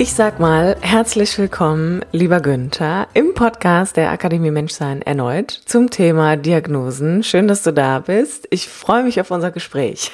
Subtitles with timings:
[0.00, 6.36] Ich sag mal herzlich willkommen, lieber Günther, im Podcast der Akademie Menschsein erneut zum Thema
[6.36, 7.24] Diagnosen.
[7.24, 8.46] Schön, dass du da bist.
[8.50, 10.12] Ich freue mich auf unser Gespräch.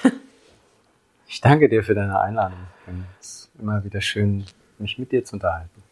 [1.27, 2.61] Ich danke dir für deine Einladung.
[3.21, 4.45] Es ist immer wieder schön,
[4.79, 5.83] mich mit dir zu unterhalten.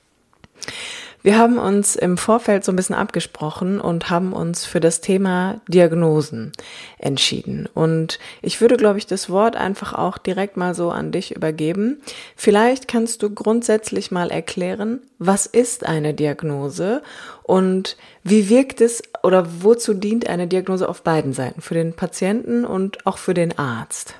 [1.22, 5.60] Wir haben uns im Vorfeld so ein bisschen abgesprochen und haben uns für das Thema
[5.68, 6.50] Diagnosen
[6.98, 7.68] entschieden.
[7.72, 12.02] Und ich würde, glaube ich, das Wort einfach auch direkt mal so an dich übergeben.
[12.34, 17.02] Vielleicht kannst du grundsätzlich mal erklären, was ist eine Diagnose
[17.44, 22.64] und wie wirkt es oder wozu dient eine Diagnose auf beiden Seiten, für den Patienten
[22.64, 24.16] und auch für den Arzt?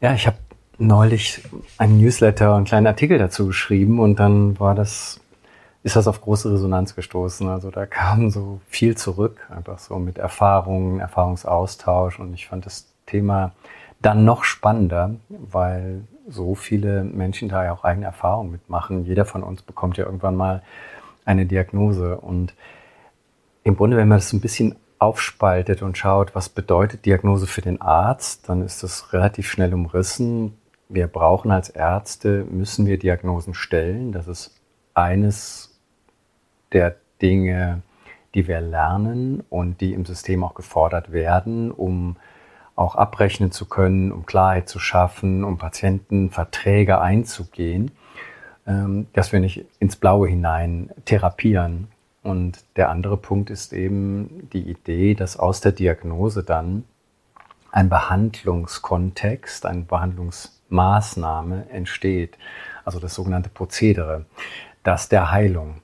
[0.00, 0.38] Ja, ich habe
[0.80, 1.42] neulich
[1.78, 5.20] einen Newsletter und einen kleinen Artikel dazu geschrieben und dann war das,
[5.82, 7.48] ist das auf große Resonanz gestoßen.
[7.48, 12.86] Also da kam so viel zurück, einfach so mit Erfahrungen, Erfahrungsaustausch und ich fand das
[13.06, 13.52] Thema
[14.00, 19.04] dann noch spannender, weil so viele Menschen da ja auch eigene Erfahrungen mitmachen.
[19.04, 20.62] Jeder von uns bekommt ja irgendwann mal
[21.26, 22.54] eine Diagnose und
[23.64, 27.60] im Grunde, wenn man das so ein bisschen aufspaltet und schaut, was bedeutet Diagnose für
[27.60, 30.54] den Arzt, dann ist das relativ schnell umrissen
[30.90, 34.12] wir brauchen als Ärzte, müssen wir Diagnosen stellen.
[34.12, 34.60] Das ist
[34.92, 35.78] eines
[36.72, 37.82] der Dinge,
[38.34, 42.16] die wir lernen und die im System auch gefordert werden, um
[42.76, 47.90] auch abrechnen zu können, um Klarheit zu schaffen, um Patientenverträge einzugehen,
[48.66, 51.88] ähm, dass wir nicht ins Blaue hinein therapieren.
[52.22, 56.84] Und der andere Punkt ist eben die Idee, dass aus der Diagnose dann
[57.72, 62.38] ein Behandlungskontext, ein Behandlungs Maßnahme entsteht,
[62.84, 64.24] also das sogenannte Prozedere,
[64.82, 65.82] das der Heilung.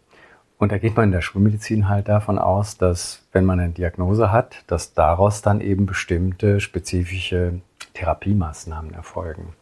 [0.59, 4.33] Und da geht man in der Schulmedizin halt davon aus, dass wenn man eine Diagnose
[4.33, 7.61] hat, dass daraus dann eben bestimmte spezifische
[7.93, 9.53] Therapiemaßnahmen erfolgen.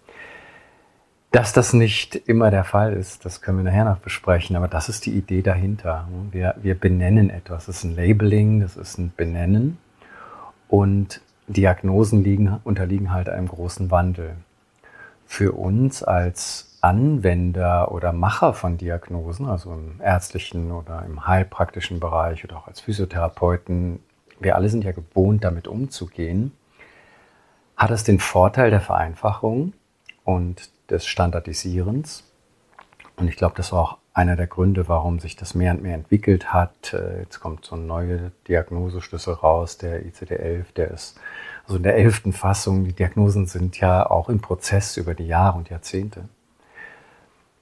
[1.32, 4.88] Dass das nicht immer der Fall ist, das können wir nachher noch besprechen, aber das
[4.88, 6.06] ist die Idee dahinter.
[6.30, 7.66] Wir, wir benennen etwas.
[7.66, 9.78] Das ist ein Labeling, das ist ein Benennen.
[10.68, 14.36] Und Diagnosen liegen, unterliegen halt einem großen Wandel
[15.26, 22.44] für uns als Anwender oder Macher von Diagnosen, also im ärztlichen oder im heilpraktischen Bereich
[22.44, 24.00] oder auch als Physiotherapeuten,
[24.40, 26.52] wir alle sind ja gewohnt, damit umzugehen,
[27.76, 29.72] hat es den Vorteil der Vereinfachung
[30.24, 32.24] und des Standardisierens.
[33.16, 35.96] Und ich glaube, das war auch einer der Gründe, warum sich das mehr und mehr
[35.96, 36.94] entwickelt hat.
[36.94, 41.20] Äh, jetzt kommt so ein neuer Diagnoseschlüssel raus, der ICD-11, der ist
[41.64, 42.84] also in der elften Fassung.
[42.84, 46.28] Die Diagnosen sind ja auch im Prozess über die Jahre und Jahrzehnte.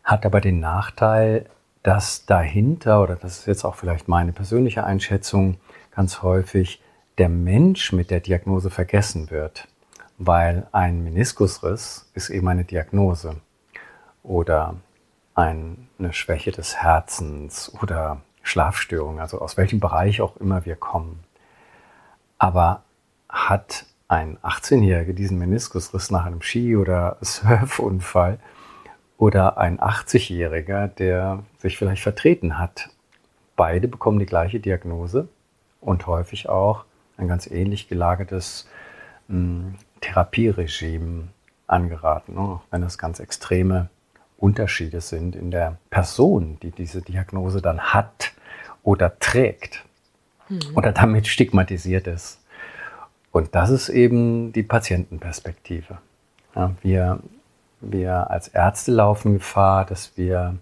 [0.05, 1.47] Hat aber den Nachteil,
[1.83, 5.57] dass dahinter, oder das ist jetzt auch vielleicht meine persönliche Einschätzung,
[5.91, 6.83] ganz häufig
[7.19, 9.69] der Mensch mit der Diagnose vergessen wird,
[10.19, 13.37] weil ein Meniskusriss ist eben eine Diagnose
[14.23, 14.77] oder
[15.35, 21.21] eine Schwäche des Herzens oder Schlafstörung, also aus welchem Bereich auch immer wir kommen.
[22.39, 22.83] Aber
[23.29, 28.39] hat ein 18-Jähriger diesen Meniskusriss nach einem Ski- oder Surfunfall
[29.17, 32.91] oder ein 80-Jähriger, der sich vielleicht vertreten hat.
[33.57, 35.29] Beide bekommen die gleiche Diagnose
[35.81, 36.85] und häufig auch
[37.17, 38.69] ein ganz ähnlich gelagertes
[39.29, 41.29] mh, hm, Therapieregime
[41.69, 43.89] angeraten, auch wenn es ganz extreme
[44.43, 48.33] Unterschiede sind in der Person, die diese Diagnose dann hat
[48.83, 49.85] oder trägt
[50.49, 50.61] mhm.
[50.75, 52.41] oder damit stigmatisiert ist.
[53.31, 55.99] Und das ist eben die Patientenperspektive.
[56.57, 57.21] Ja, wir,
[57.81, 60.57] wir als Ärzte laufen Gefahr, dass wir,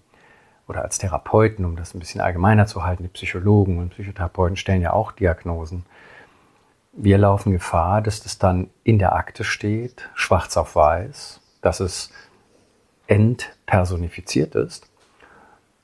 [0.69, 4.83] oder als Therapeuten, um das ein bisschen allgemeiner zu halten, die Psychologen und Psychotherapeuten stellen
[4.83, 5.87] ja auch Diagnosen.
[6.93, 12.13] Wir laufen Gefahr, dass das dann in der Akte steht, schwarz auf weiß, dass es
[13.71, 14.89] entpersonifiziert ist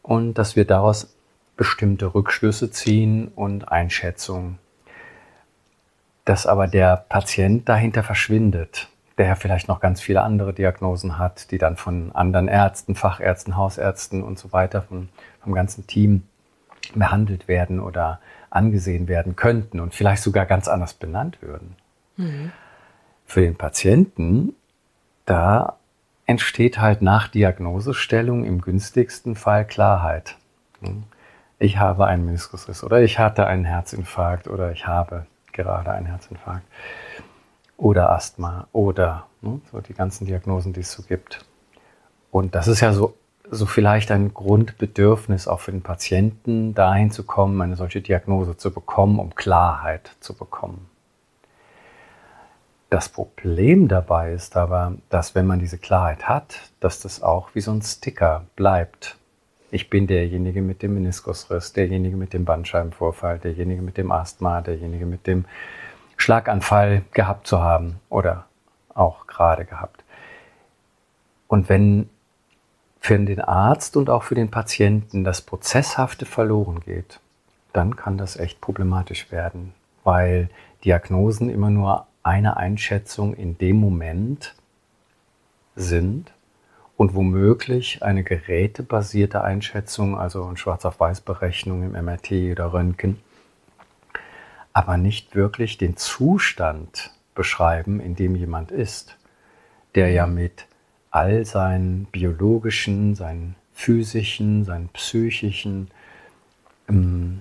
[0.02, 1.14] und dass wir daraus
[1.56, 4.58] bestimmte Rückschlüsse ziehen und Einschätzungen
[6.26, 11.52] dass aber der Patient dahinter verschwindet, der ja vielleicht noch ganz viele andere Diagnosen hat,
[11.52, 15.08] die dann von anderen Ärzten, Fachärzten, Hausärzten und so weiter, von,
[15.40, 16.24] vom ganzen Team
[16.94, 21.76] behandelt werden oder angesehen werden könnten und vielleicht sogar ganz anders benannt würden.
[22.16, 22.50] Mhm.
[23.24, 24.54] Für den Patienten,
[25.26, 25.76] da
[26.26, 30.36] entsteht halt nach Diagnosestellung im günstigsten Fall Klarheit.
[31.58, 36.66] Ich habe einen Meniskusriss oder ich hatte einen Herzinfarkt oder ich habe gerade einen Herzinfarkt
[37.76, 41.44] oder Asthma oder ne, so die ganzen Diagnosen, die es so gibt.
[42.30, 43.14] Und das ist ja so,
[43.50, 48.72] so vielleicht ein Grundbedürfnis auch für den Patienten, dahin zu kommen, eine solche Diagnose zu
[48.72, 50.90] bekommen, um Klarheit zu bekommen.
[52.96, 57.60] Das Problem dabei ist aber, dass wenn man diese Klarheit hat, dass das auch wie
[57.60, 59.18] so ein Sticker bleibt.
[59.70, 65.04] Ich bin derjenige mit dem Meniskusriss, derjenige mit dem Bandscheibenvorfall, derjenige mit dem Asthma, derjenige
[65.04, 65.44] mit dem
[66.16, 68.46] Schlaganfall gehabt zu haben oder
[68.94, 70.02] auch gerade gehabt.
[71.48, 72.08] Und wenn
[72.98, 77.20] für den Arzt und auch für den Patienten das Prozesshafte verloren geht,
[77.74, 80.48] dann kann das echt problematisch werden, weil
[80.82, 84.56] Diagnosen immer nur eine Einschätzung in dem Moment
[85.76, 86.32] sind
[86.96, 93.20] und womöglich eine gerätebasierte Einschätzung, also eine Schwarz-auf-Weiß-Berechnung im MRT oder Röntgen,
[94.72, 99.16] aber nicht wirklich den Zustand beschreiben, in dem jemand ist,
[99.94, 100.66] der ja mit
[101.12, 105.92] all seinen biologischen, seinen physischen, seinen psychischen
[106.88, 107.40] ähm,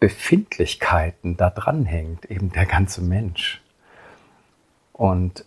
[0.00, 3.62] Befindlichkeiten da dranhängt, eben der ganze Mensch.
[4.92, 5.44] Und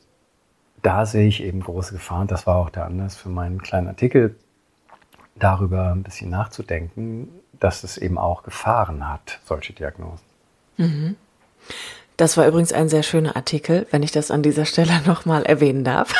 [0.82, 2.28] da sehe ich eben große Gefahren.
[2.28, 4.36] Das war auch der Anlass für meinen kleinen Artikel,
[5.36, 7.30] darüber ein bisschen nachzudenken,
[7.60, 10.26] dass es eben auch Gefahren hat, solche Diagnosen.
[10.78, 11.16] Mhm.
[12.18, 15.84] Das war übrigens ein sehr schöner Artikel, wenn ich das an dieser Stelle nochmal erwähnen
[15.84, 16.14] darf.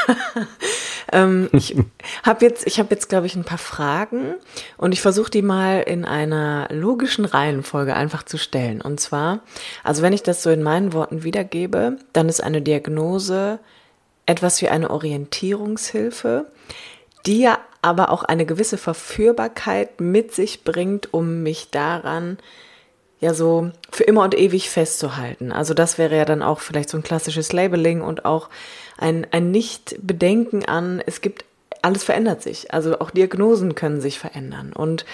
[1.12, 1.76] Ähm, ich
[2.24, 4.36] habe jetzt, ich habe jetzt, glaube ich, ein paar Fragen
[4.78, 8.82] und ich versuche die mal in einer logischen Reihenfolge einfach zu stellen.
[8.82, 9.42] Und zwar,
[9.84, 13.60] also wenn ich das so in meinen Worten wiedergebe, dann ist eine Diagnose
[14.26, 16.48] etwas wie eine Orientierungshilfe,
[17.26, 22.38] die ja aber auch eine gewisse Verführbarkeit mit sich bringt, um mich daran
[23.20, 25.52] ja so für immer und ewig festzuhalten.
[25.52, 28.50] Also das wäre ja dann auch vielleicht so ein klassisches Labeling und auch
[28.98, 31.46] ein, ein Nicht-Bedenken an, es gibt,
[31.82, 32.74] alles verändert sich.
[32.74, 34.74] Also auch Diagnosen können sich verändern.
[34.74, 35.06] Und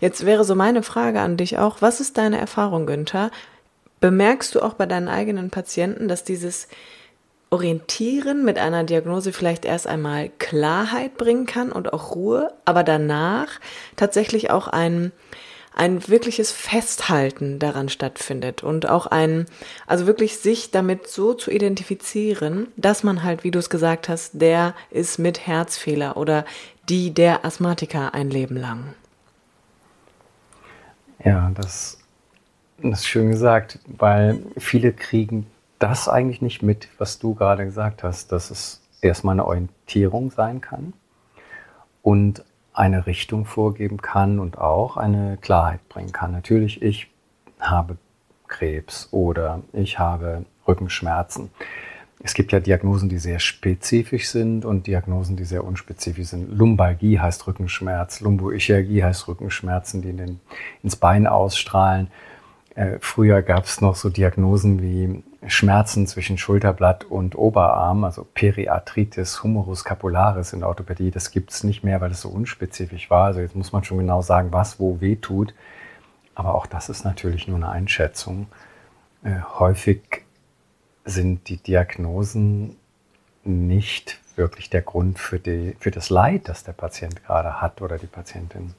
[0.00, 3.30] jetzt wäre so meine Frage an dich auch, was ist deine Erfahrung, Günther?
[4.00, 6.68] Bemerkst du auch bei deinen eigenen Patienten, dass dieses
[7.50, 13.60] Orientieren mit einer Diagnose vielleicht erst einmal Klarheit bringen kann und auch Ruhe, aber danach
[13.94, 15.12] tatsächlich auch ein
[15.74, 19.46] ein wirkliches Festhalten daran stattfindet und auch ein,
[19.86, 24.40] also wirklich sich damit so zu identifizieren, dass man halt, wie du es gesagt hast,
[24.40, 26.44] der ist mit Herzfehler oder
[26.88, 28.94] die der Asthmatiker ein Leben lang.
[31.24, 31.98] Ja, das,
[32.82, 35.46] das ist schön gesagt, weil viele kriegen
[35.78, 40.60] das eigentlich nicht mit, was du gerade gesagt hast, dass es erstmal eine Orientierung sein
[40.60, 40.92] kann
[42.02, 46.32] und eine Richtung vorgeben kann und auch eine Klarheit bringen kann.
[46.32, 47.10] Natürlich, ich
[47.60, 47.96] habe
[48.48, 51.50] Krebs oder ich habe Rückenschmerzen.
[52.24, 56.56] Es gibt ja Diagnosen, die sehr spezifisch sind und Diagnosen, die sehr unspezifisch sind.
[56.56, 60.40] Lumbalgie heißt Rückenschmerz, Lumboichalgie heißt Rückenschmerzen, die in den,
[60.84, 62.08] ins Bein ausstrahlen.
[62.76, 69.42] Äh, früher gab es noch so Diagnosen wie Schmerzen zwischen Schulterblatt und Oberarm, also Periarthritis
[69.42, 71.10] Humerus scapularis in der Orthopädie.
[71.10, 73.26] Das gibt es nicht mehr, weil es so unspezifisch war.
[73.26, 75.54] Also jetzt muss man schon genau sagen, was wo weh tut.
[76.34, 78.46] Aber auch das ist natürlich nur eine Einschätzung.
[79.24, 80.24] Äh, häufig
[81.04, 82.76] sind die Diagnosen
[83.44, 87.98] nicht wirklich der Grund für, die, für das Leid, das der Patient gerade hat oder
[87.98, 88.74] die Patientin.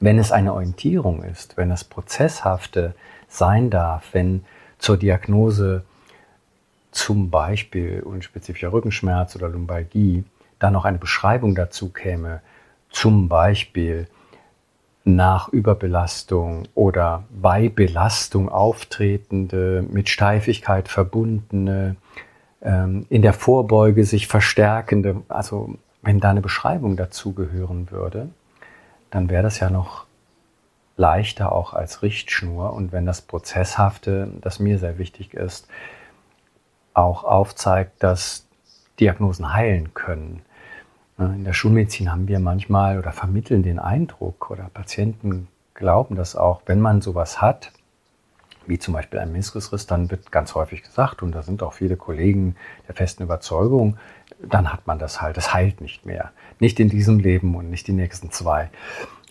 [0.00, 2.94] Wenn es eine Orientierung ist, wenn es prozesshafte
[3.28, 4.44] sein darf, wenn
[4.78, 5.84] zur Diagnose
[6.90, 10.24] zum Beispiel unspezifischer Rückenschmerz oder Lumbalgie
[10.58, 12.40] dann noch eine Beschreibung dazu käme,
[12.90, 14.08] zum Beispiel
[15.04, 21.96] nach Überbelastung oder bei Belastung auftretende, mit Steifigkeit verbundene,
[22.62, 28.28] ähm, in der Vorbeuge sich verstärkende, also wenn da eine Beschreibung dazu gehören würde,
[29.10, 30.07] dann wäre das ja noch
[30.98, 32.74] leichter auch als Richtschnur.
[32.74, 35.68] Und wenn das Prozesshafte, das mir sehr wichtig ist,
[36.92, 38.46] auch aufzeigt, dass
[39.00, 40.42] Diagnosen heilen können.
[41.16, 46.34] Ne, in der Schulmedizin haben wir manchmal oder vermitteln den Eindruck oder Patienten glauben das
[46.34, 47.72] auch, wenn man sowas hat,
[48.66, 51.96] wie zum Beispiel ein Meniskusriss, dann wird ganz häufig gesagt, und da sind auch viele
[51.96, 53.96] Kollegen der festen Überzeugung,
[54.42, 56.32] dann hat man das halt, das heilt nicht mehr.
[56.58, 58.70] Nicht in diesem Leben und nicht die nächsten zwei.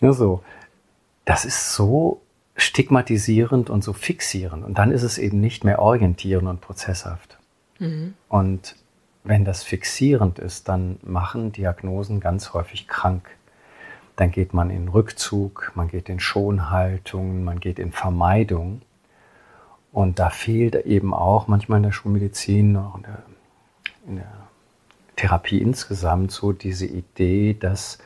[0.00, 0.42] Ja, so.
[1.28, 2.22] Das ist so
[2.56, 4.64] stigmatisierend und so fixierend.
[4.64, 7.38] Und dann ist es eben nicht mehr orientierend und prozesshaft.
[7.78, 8.14] Mhm.
[8.30, 8.76] Und
[9.24, 13.28] wenn das fixierend ist, dann machen Diagnosen ganz häufig krank.
[14.16, 18.80] Dann geht man in Rückzug, man geht in Schonhaltung, man geht in Vermeidung.
[19.92, 23.22] Und da fehlt eben auch manchmal in der Schulmedizin, in der,
[24.06, 24.32] in der
[25.16, 27.98] Therapie insgesamt so diese Idee, dass,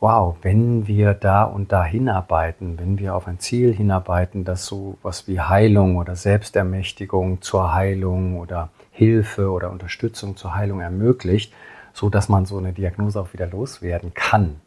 [0.00, 4.96] wow, wenn wir da und da hinarbeiten, wenn wir auf ein Ziel hinarbeiten, das so
[5.02, 11.52] was wie Heilung oder Selbstermächtigung zur Heilung oder Hilfe oder Unterstützung zur Heilung ermöglicht,
[11.92, 14.60] so dass man so eine Diagnose auch wieder loswerden kann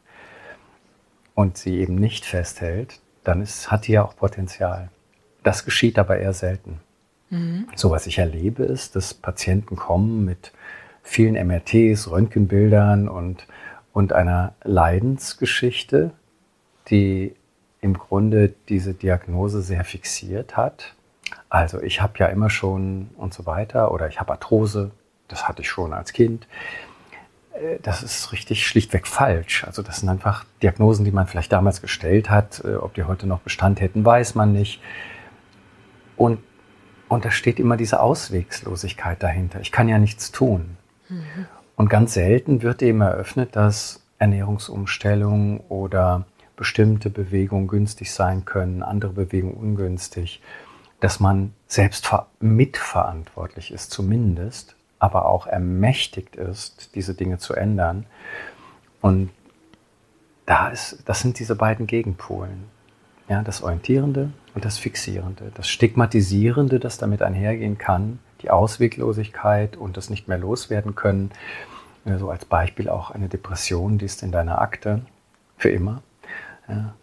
[1.34, 4.90] und sie eben nicht festhält, dann ist, hat die ja auch Potenzial.
[5.44, 6.82] Das geschieht aber eher selten.
[7.30, 7.68] Mhm.
[7.76, 10.52] So was ich erlebe ist, dass Patienten kommen mit
[11.04, 13.48] vielen MRTs, Röntgenbildern und,
[13.94, 16.12] und einer Leidensgeschichte,
[16.90, 17.36] die
[17.82, 20.94] im Grunde diese Diagnose sehr fixiert hat.
[21.50, 24.92] Also ich habe ja immer schon und so weiter oder ich habe Arthrose,
[25.28, 26.48] das hatte ich schon als Kind.
[27.54, 29.64] Äh, das ist richtig schlichtweg falsch.
[29.66, 32.64] Also das sind einfach Diagnosen, die man vielleicht damals gestellt hat.
[32.64, 34.82] Äh, ob die heute noch Bestand hätten, weiß man nicht.
[36.16, 36.40] Und,
[37.08, 39.60] und da steht immer diese Auswegslosigkeit dahinter.
[39.62, 40.78] Ich kann ja nichts tun.
[41.10, 41.48] Mhm.
[41.82, 49.14] Und ganz selten wird eben eröffnet, dass Ernährungsumstellungen oder bestimmte Bewegungen günstig sein können, andere
[49.14, 50.44] Bewegungen ungünstig,
[51.00, 52.08] dass man selbst
[52.40, 58.06] mitverantwortlich ist zumindest, aber auch ermächtigt ist, diese Dinge zu ändern.
[59.02, 59.32] Und
[60.46, 62.66] da ist, das sind diese beiden Gegenpolen.
[63.28, 69.98] Ja, das Orientierende und das Fixierende, das Stigmatisierende, das damit einhergehen kann, die Ausweglosigkeit und
[69.98, 71.32] das nicht mehr loswerden können.
[72.06, 75.02] So als Beispiel auch eine Depression, die ist in deiner Akte
[75.58, 76.02] für immer.
[76.68, 76.94] Ja.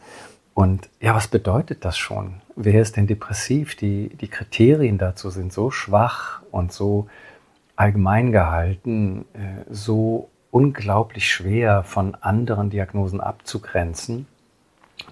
[0.54, 2.40] Und ja, was bedeutet das schon?
[2.56, 3.76] Wer ist denn depressiv?
[3.76, 7.06] Die, die Kriterien dazu sind so schwach und so
[7.76, 14.26] allgemein gehalten, äh, so unglaublich schwer von anderen Diagnosen abzugrenzen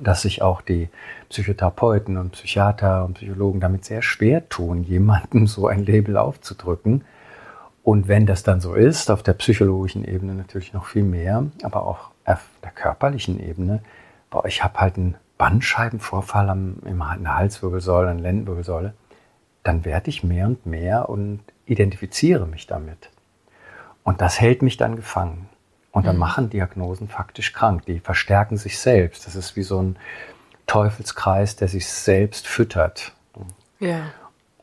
[0.01, 0.89] dass sich auch die
[1.29, 7.05] Psychotherapeuten und Psychiater und Psychologen damit sehr schwer tun, jemandem so ein Label aufzudrücken.
[7.87, 11.87] Und wenn das dann so ist, auf der psychologischen Ebene natürlich noch viel mehr, aber
[11.87, 13.81] auch auf der körperlichen Ebene,
[14.29, 18.93] boah, ich habe halt einen Bandscheibenvorfall am, in der Halswirbelsäule, an der Lendenwirbelsäule,
[19.63, 23.11] dann werde ich mehr und mehr und identifiziere mich damit.
[24.03, 25.49] Und das hält mich dann gefangen.
[25.93, 26.21] Und dann mhm.
[26.23, 27.87] machen Diagnosen faktisch krank.
[27.87, 29.29] Die verstärken sich selbst.
[29.29, 29.97] Das ist wie so ein
[30.67, 33.13] Teufelskreis, der sich selbst füttert.
[33.79, 34.07] Ja.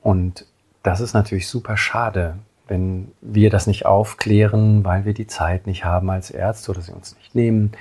[0.02, 0.46] Und
[0.84, 2.36] das ist natürlich super schade,
[2.68, 6.94] wenn wir das nicht aufklären, weil wir die Zeit nicht haben als Ärzte oder sie
[6.94, 7.74] uns nicht nehmen,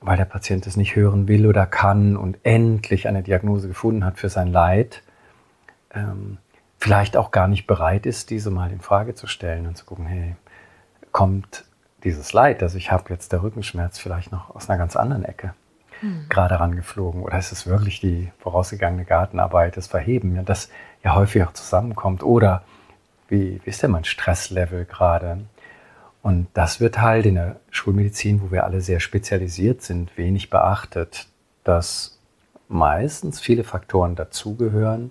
[0.00, 4.18] weil der Patient es nicht hören will oder kann und endlich eine Diagnose gefunden hat
[4.18, 5.02] für sein Leid,
[5.94, 6.38] ähm,
[6.78, 10.06] vielleicht auch gar nicht bereit ist, diese mal in Frage zu stellen und zu gucken,
[10.06, 10.36] hey,
[11.12, 11.64] kommt
[12.04, 15.54] dieses Leid, also ich habe jetzt der Rückenschmerz vielleicht noch aus einer ganz anderen Ecke
[16.00, 16.26] mhm.
[16.28, 20.68] gerade rangeflogen oder ist es wirklich die vorausgegangene Gartenarbeit, das Verheben, ja, das
[21.02, 22.64] ja häufig auch zusammenkommt oder
[23.32, 25.38] wie, wie ist denn mein Stresslevel gerade?
[26.22, 31.26] Und das wird halt in der Schulmedizin, wo wir alle sehr spezialisiert sind, wenig beachtet,
[31.64, 32.20] dass
[32.68, 35.10] meistens viele Faktoren dazugehören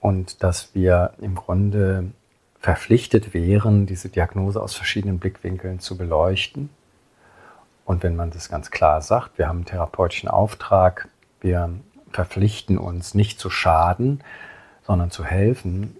[0.00, 2.10] und dass wir im Grunde
[2.58, 6.68] verpflichtet wären, diese Diagnose aus verschiedenen Blickwinkeln zu beleuchten.
[7.86, 11.08] Und wenn man das ganz klar sagt, wir haben einen therapeutischen Auftrag,
[11.40, 11.70] wir
[12.12, 14.20] verpflichten uns nicht zu schaden,
[14.82, 15.96] sondern zu helfen,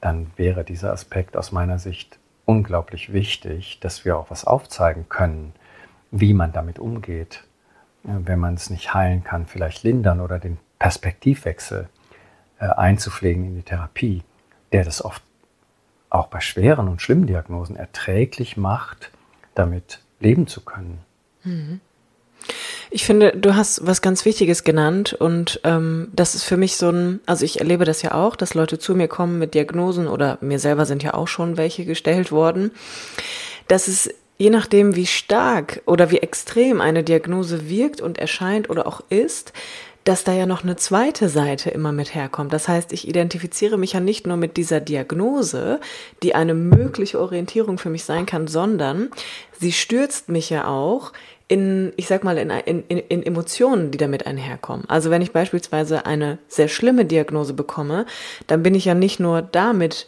[0.00, 5.52] dann wäre dieser Aspekt aus meiner Sicht unglaublich wichtig, dass wir auch was aufzeigen können,
[6.10, 7.44] wie man damit umgeht.
[8.02, 11.88] Wenn man es nicht heilen kann, vielleicht lindern oder den Perspektivwechsel
[12.60, 14.22] äh, einzupflegen in die Therapie,
[14.72, 15.22] der das oft
[16.08, 19.10] auch bei schweren und schlimmen Diagnosen erträglich macht,
[19.54, 21.00] damit leben zu können.
[21.42, 21.80] Mhm.
[22.96, 26.88] Ich finde, du hast was ganz Wichtiges genannt und ähm, das ist für mich so
[26.88, 30.38] ein, also ich erlebe das ja auch, dass Leute zu mir kommen mit Diagnosen oder
[30.40, 32.70] mir selber sind ja auch schon welche gestellt worden,
[33.68, 38.86] dass es je nachdem, wie stark oder wie extrem eine Diagnose wirkt und erscheint oder
[38.86, 39.52] auch ist,
[40.06, 42.52] dass da ja noch eine zweite Seite immer mit herkommt.
[42.52, 45.80] Das heißt, ich identifiziere mich ja nicht nur mit dieser Diagnose,
[46.22, 49.10] die eine mögliche Orientierung für mich sein kann, sondern
[49.58, 51.12] sie stürzt mich ja auch
[51.48, 54.88] in, ich sag mal, in, in, in Emotionen, die damit einherkommen.
[54.88, 58.06] Also wenn ich beispielsweise eine sehr schlimme Diagnose bekomme,
[58.46, 60.06] dann bin ich ja nicht nur damit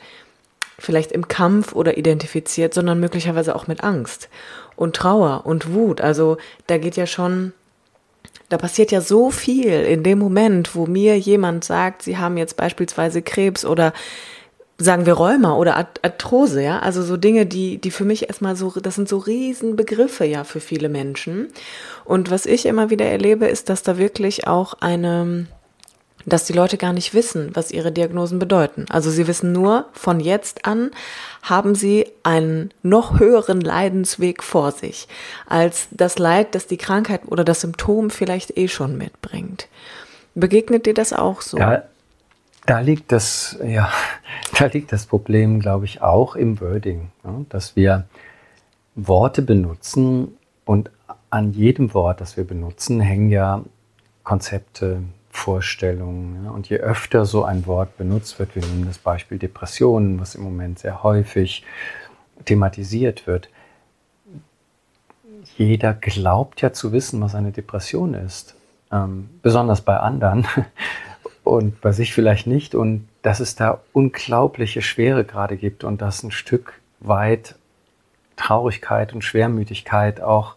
[0.78, 4.28] vielleicht im Kampf oder identifiziert, sondern möglicherweise auch mit Angst
[4.76, 6.00] und Trauer und Wut.
[6.00, 6.37] Also
[6.69, 7.52] da geht ja schon
[8.49, 12.57] da passiert ja so viel in dem Moment, wo mir jemand sagt, sie haben jetzt
[12.57, 13.93] beispielsweise Krebs oder
[14.78, 18.71] sagen wir Rheuma oder Arthrose, ja, also so Dinge, die, die für mich erstmal so,
[18.71, 21.49] das sind so Riesenbegriffe ja für viele Menschen.
[22.05, 25.49] Und was ich immer wieder erlebe, ist, dass da wirklich auch eine,
[26.27, 28.87] dass die Leute gar nicht wissen, was ihre Diagnosen bedeuten.
[28.91, 30.91] Also sie wissen nur, von jetzt an
[31.43, 35.09] haben sie einen noch höheren Leidensweg vor sich,
[35.47, 39.69] als das Leid, das die Krankheit oder das Symptom vielleicht eh schon mitbringt.
[40.35, 41.59] Begegnet dir das auch so?
[41.59, 41.83] Ja,
[42.67, 43.91] da liegt das, ja,
[44.59, 48.05] da liegt das Problem, glaube ich, auch im Wording, ja, dass wir
[48.95, 50.91] Worte benutzen und
[51.31, 53.63] an jedem Wort, das wir benutzen, hängen ja
[54.25, 55.03] Konzepte,
[55.38, 56.49] Vorstellungen.
[56.49, 60.42] Und je öfter so ein Wort benutzt wird, wir nehmen das Beispiel Depressionen, was im
[60.42, 61.64] Moment sehr häufig
[62.45, 63.49] thematisiert wird,
[65.57, 68.54] jeder glaubt ja zu wissen, was eine Depression ist.
[68.92, 70.47] Ähm, besonders bei anderen
[71.45, 72.75] und bei sich vielleicht nicht.
[72.75, 77.57] Und dass es da unglaubliche Schwere gerade gibt und dass ein Stück weit
[78.37, 80.54] Traurigkeit und Schwermütigkeit auch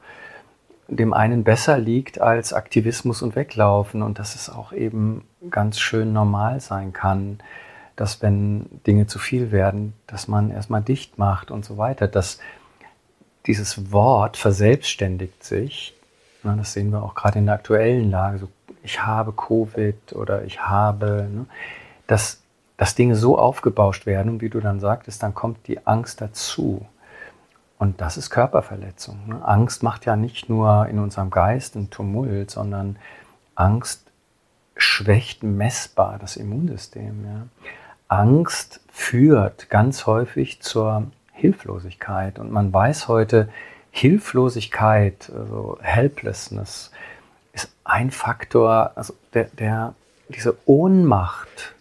[0.98, 6.12] dem einen besser liegt als Aktivismus und Weglaufen und dass es auch eben ganz schön
[6.13, 7.39] normal sein kann,
[7.95, 12.07] dass wenn Dinge zu viel werden, dass man erstmal dicht macht und so weiter.
[12.07, 12.39] Dass
[13.45, 15.95] dieses Wort verselbstständigt sich,
[16.43, 18.48] das sehen wir auch gerade in der aktuellen Lage, so
[18.83, 21.45] ich habe Covid oder ich habe, ne,
[22.07, 22.41] dass,
[22.77, 26.86] dass Dinge so aufgebauscht werden und wie du dann sagtest, dann kommt die Angst dazu.
[27.81, 29.17] Und das ist Körperverletzung.
[29.25, 29.43] Ne?
[29.43, 32.97] Angst macht ja nicht nur in unserem Geist einen Tumult, sondern
[33.55, 34.03] Angst
[34.75, 37.25] schwächt messbar das Immunsystem.
[37.25, 37.47] Ja?
[38.07, 42.38] Angst führt ganz häufig zur Hilflosigkeit.
[42.38, 43.50] Und man weiß heute,
[43.89, 46.91] Hilflosigkeit, also Helplessness,
[47.51, 49.95] ist ein Faktor, also der, der,
[50.29, 51.73] diese Ohnmacht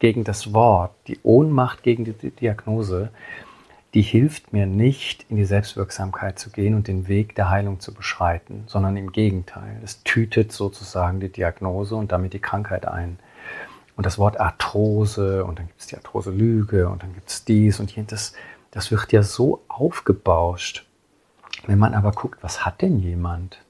[0.00, 3.08] gegen das Wort, die Ohnmacht gegen die Diagnose,
[3.94, 7.94] die hilft mir nicht, in die Selbstwirksamkeit zu gehen und den Weg der Heilung zu
[7.94, 9.80] beschreiten, sondern im Gegenteil.
[9.82, 13.18] Es tütet sozusagen die Diagnose und damit die Krankheit ein.
[13.96, 17.80] Und das Wort Arthrose und dann gibt es die Arthrose-Lüge und dann gibt es dies
[17.80, 18.34] und jenes,
[18.70, 20.86] das, wird ja so aufgebauscht.
[21.66, 23.62] Wenn man aber guckt, was hat denn jemand?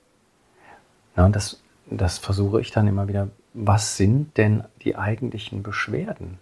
[1.17, 3.29] Ja, und das, das versuche ich dann immer wieder.
[3.55, 6.39] Was sind denn die eigentlichen Beschwerden?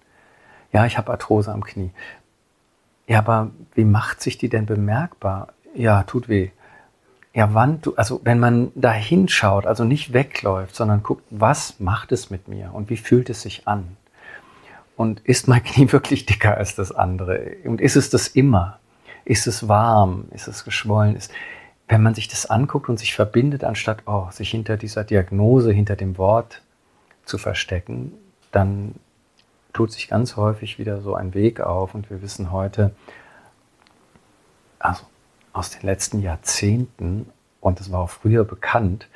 [0.72, 1.90] Ja, ich habe Arthrose am Knie.
[3.07, 5.49] Ja, aber wie macht sich die denn bemerkbar?
[5.75, 6.51] Ja, tut weh.
[7.35, 12.12] Ja, wann du, also wenn man da hinschaut, also nicht wegläuft, sondern guckt, was macht
[12.12, 13.97] es mit mir und wie fühlt es sich an?
[14.97, 17.57] Und ist mein Knie wirklich dicker als das andere?
[17.64, 18.79] Und ist es das immer?
[19.25, 20.27] Ist es warm?
[20.31, 21.17] Ist es geschwollen?
[21.17, 21.33] Ist,
[21.88, 25.97] wenn man sich das anguckt und sich verbindet, anstatt oh, sich hinter dieser Diagnose, hinter
[25.97, 26.62] dem Wort
[27.25, 28.12] zu verstecken,
[28.53, 28.95] dann
[29.74, 31.94] tut sich ganz häufig wieder so ein Weg auf.
[31.94, 32.94] Und wir wissen heute,
[34.78, 35.04] also
[35.52, 37.26] aus den letzten Jahrzehnten,
[37.60, 39.08] und das war auch früher bekannt,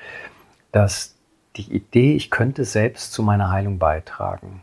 [0.72, 1.14] dass
[1.56, 4.62] die Idee, ich könnte selbst zu meiner Heilung beitragen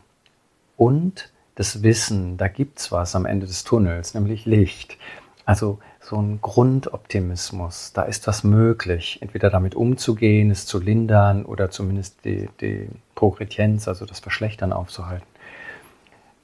[0.76, 4.98] und das Wissen, da gibt es was am Ende des Tunnels, nämlich Licht.
[5.44, 11.70] Also so ein Grundoptimismus, da ist was möglich, entweder damit umzugehen, es zu lindern oder
[11.70, 15.26] zumindest die, die Progredienz, also das Verschlechtern aufzuhalten.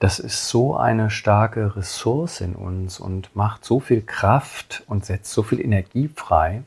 [0.03, 5.33] Das ist so eine starke Ressource in uns und macht so viel Kraft und setzt
[5.33, 6.65] so viel Energie frei,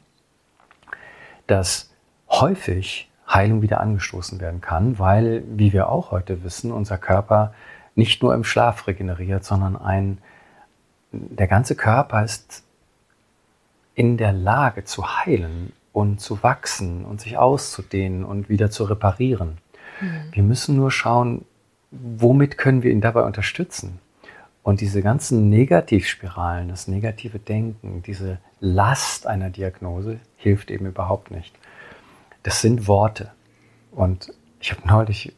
[1.46, 1.92] dass
[2.30, 7.54] häufig Heilung wieder angestoßen werden kann, weil, wie wir auch heute wissen, unser Körper
[7.94, 10.20] nicht nur im Schlaf regeneriert, sondern ein
[11.12, 12.64] der ganze Körper ist
[13.96, 19.58] in der Lage zu heilen und zu wachsen und sich auszudehnen und wieder zu reparieren.
[20.00, 20.24] Mhm.
[20.32, 21.44] Wir müssen nur schauen,
[22.02, 24.00] womit können wir ihn dabei unterstützen.
[24.64, 31.54] Und diese ganzen Negativspiralen, das negative Denken, diese Last einer Diagnose hilft eben überhaupt nicht.
[32.42, 33.32] Das sind Worte.
[33.92, 35.34] Und ich habe neulich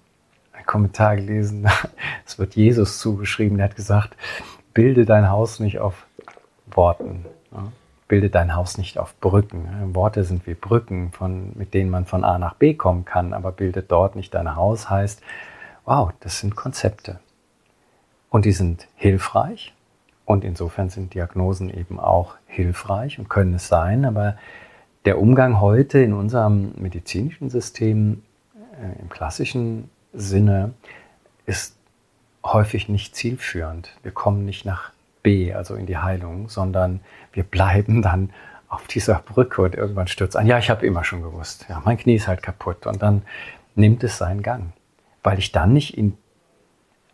[0.53, 1.67] einen Kommentar gelesen,
[2.25, 4.15] es wird Jesus zugeschrieben, der hat gesagt,
[4.73, 6.05] bilde dein Haus nicht auf
[6.67, 7.25] Worten.
[7.51, 7.71] Ja?
[8.07, 9.93] Bilde dein Haus nicht auf Brücken.
[9.93, 13.51] Worte sind wie Brücken, von, mit denen man von A nach B kommen kann, aber
[13.51, 15.21] bilde dort nicht dein Haus heißt,
[15.87, 17.19] wow, das sind Konzepte.
[18.29, 19.73] Und die sind hilfreich.
[20.25, 24.03] Und insofern sind Diagnosen eben auch hilfreich und können es sein.
[24.03, 24.37] Aber
[25.05, 28.21] der Umgang heute in unserem medizinischen System
[28.73, 30.73] äh, im klassischen Sinne
[31.45, 31.77] ist
[32.43, 33.95] häufig nicht zielführend.
[34.03, 34.91] Wir kommen nicht nach
[35.23, 36.99] B, also in die Heilung, sondern
[37.31, 38.31] wir bleiben dann
[38.67, 40.47] auf dieser Brücke und irgendwann stürzt ein.
[40.47, 43.21] Ja, ich habe immer schon gewusst, ja, mein Knie ist halt kaputt und dann
[43.75, 44.73] nimmt es seinen Gang,
[45.27, 46.17] weil ich dann nicht in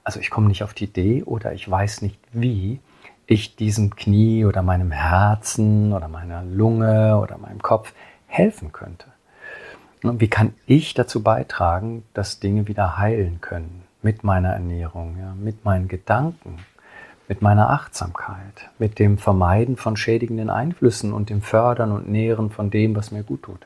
[0.03, 2.79] also ich komme nicht auf die Idee oder ich weiß nicht wie
[3.25, 7.91] ich diesem Knie oder meinem Herzen oder meiner Lunge oder meinem Kopf
[8.27, 9.07] helfen könnte.
[10.03, 13.81] Und wie kann ich dazu beitragen, dass Dinge wieder heilen können?
[14.03, 16.59] Mit meiner Ernährung, ja, mit meinen Gedanken,
[17.27, 22.69] mit meiner Achtsamkeit, mit dem Vermeiden von schädigenden Einflüssen und dem Fördern und Nähren von
[22.69, 23.65] dem, was mir gut tut.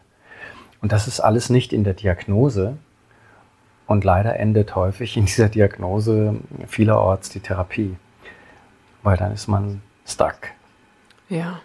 [0.81, 2.77] Und das ist alles nicht in der Diagnose.
[3.87, 6.35] Und leider endet häufig in dieser Diagnose
[6.67, 7.95] vielerorts die Therapie,
[9.01, 10.37] weil dann ist man stuck.
[11.29, 11.61] Ja.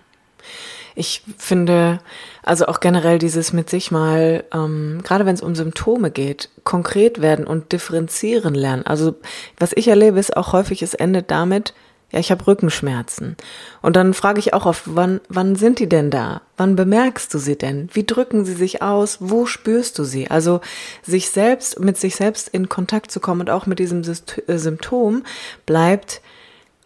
[0.95, 2.01] Ich finde,
[2.43, 7.23] also auch generell dieses mit sich mal, ähm, gerade wenn es um Symptome geht, konkret
[7.23, 8.87] werden und differenzieren lernen.
[8.87, 9.15] Also
[9.59, 11.73] was ich erlebe, ist auch häufig, es endet damit,
[12.13, 13.37] ja, ich habe Rückenschmerzen.
[13.81, 16.43] Und dann frage ich auch oft, wann, wann sind die denn da?
[16.59, 17.89] Wann bemerkst du sie denn?
[17.95, 19.17] Wie drücken sie sich aus?
[19.21, 20.31] Wo spürst du sie?
[20.31, 20.61] Also
[21.03, 25.25] sich selbst, mit sich selbst in Kontakt zu kommen und auch mit diesem äh, Symptom
[25.65, 26.21] bleibt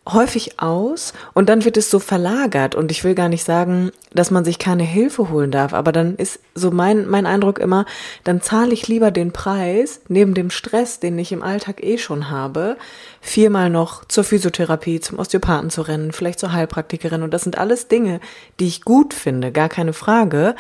[0.09, 2.75] häufig aus und dann wird es so verlagert.
[2.75, 6.17] Und ich will gar nicht sagen, dass man sich keine Hilfe holen darf, aber dann
[6.17, 7.87] ist so mein, mein Eindruck immer,
[8.25, 12.31] dann zahle ich lieber den Preis neben dem Stress, den ich im Alltag eh schon
[12.31, 12.77] habe,
[13.21, 17.23] viermal noch zur Physiotherapie, zum Osteopathen zu rennen, vielleicht zur Heilpraktikerin.
[17.23, 18.21] Und das sind alles Dinge,
[18.61, 20.55] die ich gut finde, gar keine Frage,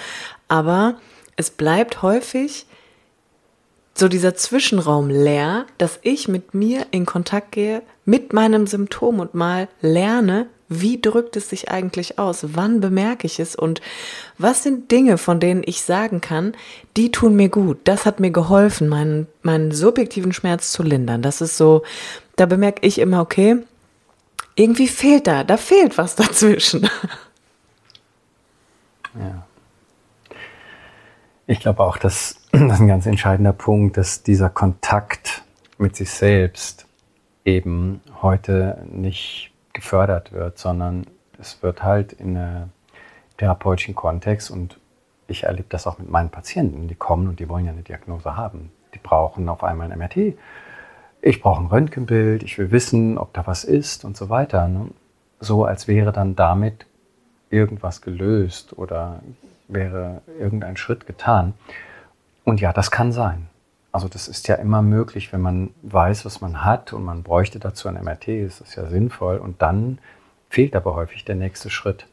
[0.48, 0.96] aber
[1.36, 2.66] es bleibt häufig
[3.98, 9.34] so dieser Zwischenraum leer, dass ich mit mir in Kontakt gehe, mit meinem Symptom und
[9.34, 12.44] mal lerne, wie drückt es sich eigentlich aus?
[12.54, 13.54] Wann bemerke ich es?
[13.54, 13.80] Und
[14.36, 16.54] was sind Dinge, von denen ich sagen kann,
[16.96, 17.78] die tun mir gut?
[17.84, 21.22] Das hat mir geholfen, meinen, meinen subjektiven Schmerz zu lindern.
[21.22, 21.82] Das ist so,
[22.34, 23.58] da bemerke ich immer, okay,
[24.56, 26.88] irgendwie fehlt da, da fehlt was dazwischen.
[29.14, 29.46] Ja.
[31.46, 35.44] Ich glaube auch, dass das ist ein ganz entscheidender Punkt, dass dieser Kontakt
[35.76, 36.86] mit sich selbst
[37.44, 41.06] eben heute nicht gefördert wird, sondern
[41.38, 42.70] es wird halt in einem
[43.36, 44.78] therapeutischen Kontext und
[45.28, 48.36] ich erlebe das auch mit meinen Patienten, die kommen und die wollen ja eine Diagnose
[48.36, 48.70] haben.
[48.94, 50.38] Die brauchen auf einmal ein MRT.
[51.20, 54.66] Ich brauche ein Röntgenbild, ich will wissen, ob da was ist und so weiter.
[54.68, 54.88] Ne?
[55.40, 56.86] So als wäre dann damit
[57.50, 59.20] irgendwas gelöst oder
[59.68, 61.52] wäre irgendein Schritt getan.
[62.46, 63.48] Und ja, das kann sein.
[63.90, 67.58] Also das ist ja immer möglich, wenn man weiß, was man hat und man bräuchte
[67.58, 69.38] dazu ein MRT, ist das ja sinnvoll.
[69.38, 69.98] Und dann
[70.48, 72.06] fehlt aber häufig der nächste Schritt.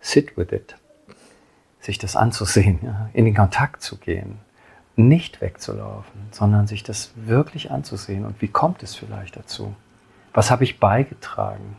[0.00, 0.74] Sit with it.
[1.78, 4.38] Sich das anzusehen, ja, in den Kontakt zu gehen,
[4.96, 8.24] nicht wegzulaufen, sondern sich das wirklich anzusehen.
[8.24, 9.76] Und wie kommt es vielleicht dazu?
[10.32, 11.76] Was habe ich beigetragen?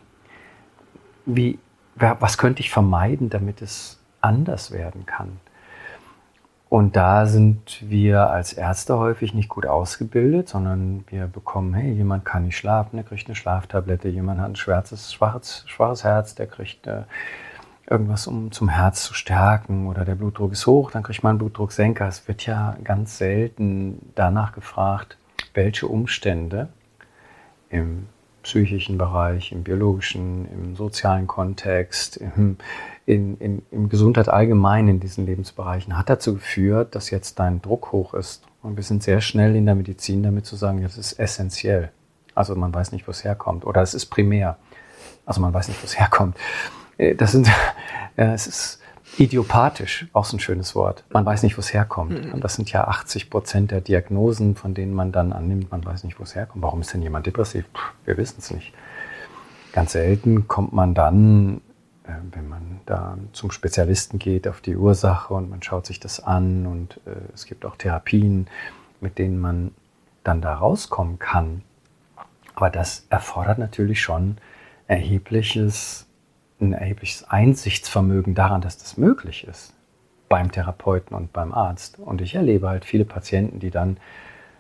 [1.26, 1.60] Wie,
[1.96, 5.40] was könnte ich vermeiden, damit es anders werden kann?
[6.68, 12.26] Und da sind wir als Ärzte häufig nicht gut ausgebildet, sondern wir bekommen, hey, jemand
[12.26, 16.48] kann nicht schlafen, der kriegt eine Schlaftablette, jemand hat ein schwarzes, schwaches, schwaches Herz, der
[16.48, 17.04] kriegt äh,
[17.90, 21.40] irgendwas, um zum Herz zu stärken oder der Blutdruck ist hoch, dann kriegt man einen
[21.40, 22.08] Blutdrucksenker.
[22.08, 25.18] Es wird ja ganz selten danach gefragt,
[25.54, 26.70] welche Umstände
[27.70, 28.08] im
[28.42, 32.58] psychischen Bereich, im biologischen, im sozialen Kontext, im,
[33.06, 37.92] in, in, in Gesundheit allgemein in diesen Lebensbereichen hat dazu geführt, dass jetzt dein Druck
[37.92, 38.44] hoch ist.
[38.64, 41.92] Und wir sind sehr schnell in der Medizin damit zu sagen, das ist essentiell.
[42.34, 43.66] Also man weiß nicht, wo es herkommt.
[43.66, 44.58] Oder es ist primär.
[45.26, 46.36] Also man weiß nicht, wo es herkommt.
[46.98, 47.50] Äh, das sind,
[48.16, 48.82] es ist
[49.18, 51.04] idiopathisch, auch so ein schönes Wort.
[51.10, 52.26] Man weiß nicht, wo es herkommt.
[52.26, 52.34] Mhm.
[52.34, 56.04] Und das sind ja 80 Prozent der Diagnosen, von denen man dann annimmt, man weiß
[56.04, 56.64] nicht, wo es herkommt.
[56.64, 57.66] Warum ist denn jemand depressiv?
[57.72, 58.74] Puh, wir wissen es nicht.
[59.74, 61.62] Ganz selten kommt man dann
[62.32, 66.68] wenn man da zum Spezialisten geht auf die Ursache und man schaut sich das an
[66.68, 68.48] und äh, es gibt auch Therapien,
[69.02, 69.72] mit denen man
[70.24, 71.64] dann da rauskommen kann.
[72.56, 74.38] Aber das erfordert natürlich schon
[74.88, 76.08] erhebliches,
[76.60, 79.74] ein erhebliches Einsichtsvermögen daran, dass das möglich ist
[80.30, 82.00] beim Therapeuten und beim Arzt.
[82.00, 83.98] Und ich erlebe halt viele Patienten, die dann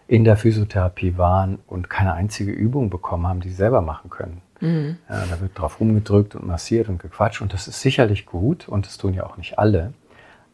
[0.07, 4.41] in der Physiotherapie waren und keine einzige Übung bekommen haben, die sie selber machen können.
[4.61, 4.97] Mhm.
[5.09, 8.85] Ja, da wird drauf rumgedrückt und massiert und gequatscht und das ist sicherlich gut und
[8.85, 9.93] das tun ja auch nicht alle.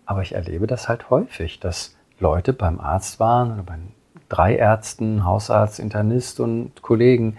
[0.05, 3.77] Aber ich erlebe das halt häufig, dass Leute beim Arzt waren oder bei
[4.29, 7.37] drei Ärzten, Hausarzt, Internist und Kollegen,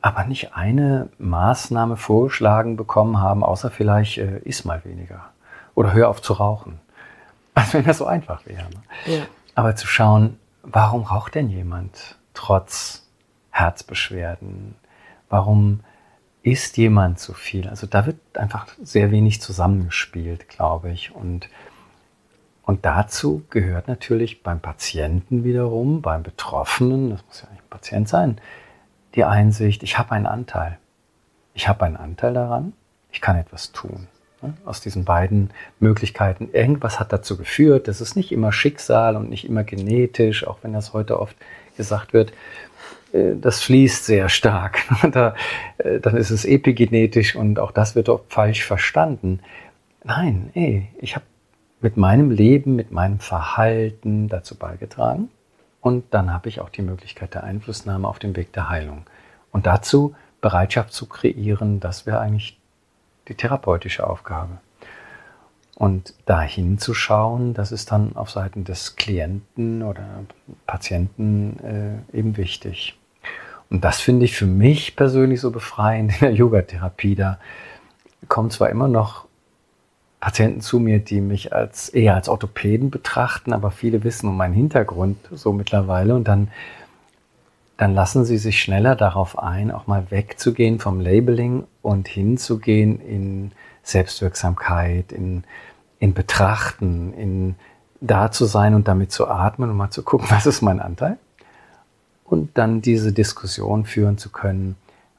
[0.00, 5.30] aber nicht eine Maßnahme vorgeschlagen bekommen haben, außer vielleicht äh, iss mal weniger
[5.74, 6.80] oder hör auf zu rauchen.
[7.54, 8.64] Als wenn das so einfach wäre.
[8.70, 9.16] Ne?
[9.16, 9.22] Ja.
[9.54, 13.06] Aber zu schauen, warum raucht denn jemand trotz
[13.50, 14.76] Herzbeschwerden,
[15.30, 15.80] warum
[16.42, 17.68] isst jemand zu viel?
[17.68, 21.14] Also da wird einfach sehr wenig zusammengespielt, glaube ich.
[21.14, 21.48] Und
[22.64, 28.08] Und dazu gehört natürlich beim Patienten wiederum, beim Betroffenen, das muss ja nicht ein Patient
[28.08, 28.38] sein,
[29.16, 30.78] die Einsicht, ich habe einen Anteil.
[31.52, 32.72] Ich habe einen Anteil daran,
[33.10, 34.06] ich kann etwas tun.
[34.64, 36.48] Aus diesen beiden Möglichkeiten.
[36.52, 37.88] Irgendwas hat dazu geführt.
[37.88, 41.36] Das ist nicht immer Schicksal und nicht immer genetisch, auch wenn das heute oft
[41.76, 42.32] gesagt wird.
[43.12, 44.84] Äh, das fließt sehr stark.
[45.78, 49.40] Äh, dann ist es epigenetisch und auch das wird oft falsch verstanden.
[50.04, 51.24] Nein, ey, ich habe
[51.80, 55.30] mit meinem Leben, mit meinem Verhalten dazu beigetragen.
[55.80, 59.06] Und dann habe ich auch die Möglichkeit der Einflussnahme auf dem Weg der Heilung.
[59.52, 62.58] Und dazu Bereitschaft zu kreieren, das wäre eigentlich
[63.28, 64.58] die therapeutische Aufgabe.
[65.74, 70.04] Und dahin zu schauen, das ist dann auf Seiten des Klienten oder
[70.66, 72.99] Patienten äh, eben wichtig.
[73.70, 77.14] Und das finde ich für mich persönlich so befreiend in der Yogatherapie.
[77.14, 77.38] Da
[78.28, 79.26] kommen zwar immer noch
[80.18, 84.52] Patienten zu mir, die mich als eher als Orthopäden betrachten, aber viele wissen um meinen
[84.54, 86.48] Hintergrund so mittlerweile und dann
[87.80, 93.52] dann lassen sie sich schneller darauf ein, auch mal wegzugehen vom Labeling und hinzugehen in
[93.82, 95.44] Selbstwirksamkeit, in,
[95.98, 97.54] in Betrachten, in
[98.02, 101.16] da zu sein und damit zu atmen und mal zu gucken, was ist mein Anteil?
[102.30, 104.76] Und dann diese Diskussion führen zu können,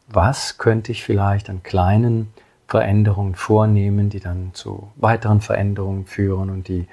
[0.08, 2.34] was könnte ich vielleicht an kleinen
[2.68, 6.88] Veränderungen vornehmen, die dann zu weiteren Veränderungen führen und die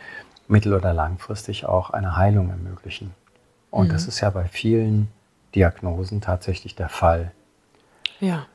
[0.49, 3.15] mittel- oder langfristig auch eine Heilung ermöglichen.
[3.71, 3.93] Und mhm.
[3.93, 5.09] das ist ja bei vielen
[5.55, 7.31] Diagnosen tatsächlich der Fall.
[8.19, 8.47] Ja.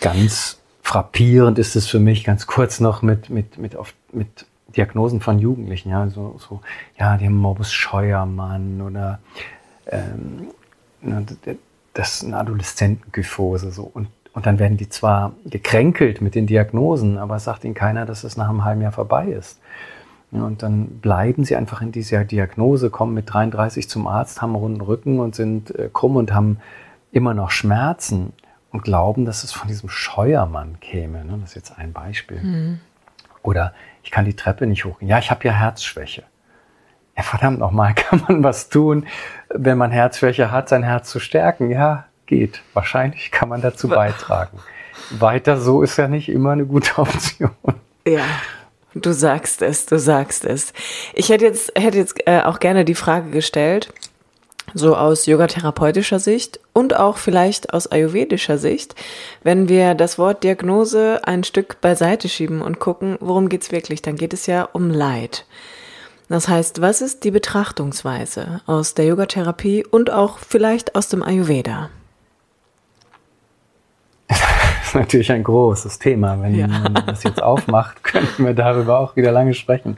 [0.00, 5.20] Ganz frappierend ist es für mich ganz kurz noch mit, mit, mit, oft, mit Diagnosen
[5.20, 6.60] von Jugendlichen, ja, so, so
[6.96, 9.18] ja, die haben Morbus Scheuermann oder
[9.86, 10.48] ähm,
[11.94, 14.08] das ist eine Adoleszentenkyphose so und
[14.38, 18.36] und dann werden die zwar gekränkelt mit den Diagnosen, aber sagt ihnen keiner, dass es
[18.36, 19.58] nach einem halben Jahr vorbei ist.
[20.30, 24.62] Und dann bleiben sie einfach in dieser Diagnose, kommen mit 33 zum Arzt, haben einen
[24.62, 26.58] runden Rücken und sind äh, krumm und haben
[27.10, 28.32] immer noch Schmerzen
[28.70, 31.24] und glauben, dass es von diesem Scheuermann käme.
[31.24, 31.38] Ne?
[31.40, 32.40] Das ist jetzt ein Beispiel.
[32.40, 32.80] Mhm.
[33.42, 33.72] Oder
[34.04, 35.08] ich kann die Treppe nicht hochgehen.
[35.08, 36.24] Ja, ich habe ja Herzschwäche.
[37.16, 39.06] Ja, verdammt nochmal, kann man was tun,
[39.50, 41.70] wenn man Herzschwäche hat, sein Herz zu stärken?
[41.70, 42.62] Ja, geht.
[42.74, 44.58] Wahrscheinlich kann man dazu beitragen.
[45.10, 47.50] Weiter so ist ja nicht immer eine gute Option.
[48.06, 48.24] Ja.
[48.94, 50.72] Du sagst es, du sagst es.
[51.14, 53.92] Ich hätte jetzt, hätte jetzt äh, auch gerne die Frage gestellt,
[54.74, 58.94] so aus yogatherapeutischer Sicht und auch vielleicht aus ayurvedischer Sicht,
[59.42, 64.16] wenn wir das Wort Diagnose ein Stück beiseite schieben und gucken, worum geht's wirklich, dann
[64.16, 65.46] geht es ja um Leid.
[66.28, 71.88] Das heißt, was ist die Betrachtungsweise aus der Yogatherapie und auch vielleicht aus dem Ayurveda?
[74.82, 76.40] ist natürlich ein großes Thema.
[76.42, 76.66] Wenn ja.
[76.66, 79.96] man das jetzt aufmacht, könnten wir darüber auch wieder lange sprechen.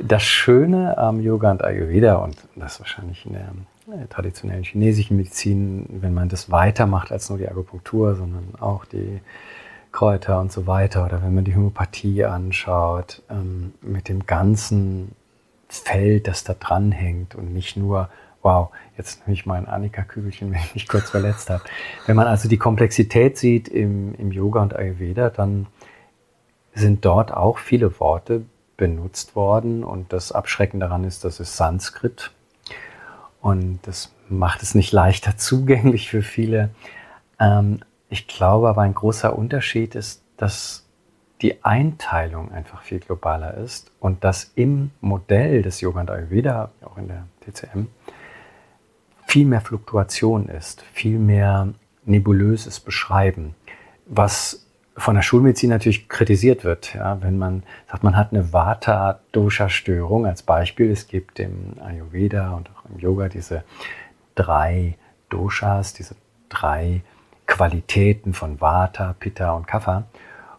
[0.00, 3.50] Das Schöne am Yoga und Ayurveda, und das wahrscheinlich in der
[3.92, 9.20] äh, traditionellen chinesischen Medizin, wenn man das weitermacht als nur die Akupunktur, sondern auch die
[9.90, 15.16] Kräuter und so weiter, oder wenn man die Homöopathie anschaut, ähm, mit dem ganzen
[15.68, 18.08] Feld, das da dranhängt und nicht nur
[18.42, 21.62] wow, jetzt nehme ich mal Annika-Kügelchen, wenn ich mich kurz verletzt habe.
[22.06, 25.66] Wenn man also die Komplexität sieht im, im Yoga und Ayurveda, dann
[26.74, 28.44] sind dort auch viele Worte
[28.76, 32.30] benutzt worden und das Abschreckende daran ist, das ist Sanskrit
[33.40, 36.70] und das macht es nicht leichter zugänglich für viele.
[37.40, 40.84] Ähm, ich glaube aber ein großer Unterschied ist, dass
[41.42, 46.96] die Einteilung einfach viel globaler ist und dass im Modell des Yoga und Ayurveda, auch
[46.96, 47.86] in der TCM,
[49.26, 51.68] viel mehr Fluktuation ist, viel mehr
[52.04, 53.54] nebulöses Beschreiben,
[54.06, 56.94] was von der Schulmedizin natürlich kritisiert wird.
[56.94, 62.68] Ja, wenn man sagt, man hat eine Vata-Dosha-Störung als Beispiel, es gibt im Ayurveda und
[62.70, 63.62] auch im Yoga diese
[64.34, 64.96] drei
[65.28, 66.16] Doshas, diese
[66.48, 67.02] drei
[67.46, 70.04] Qualitäten von Vata, Pitta und Kapha.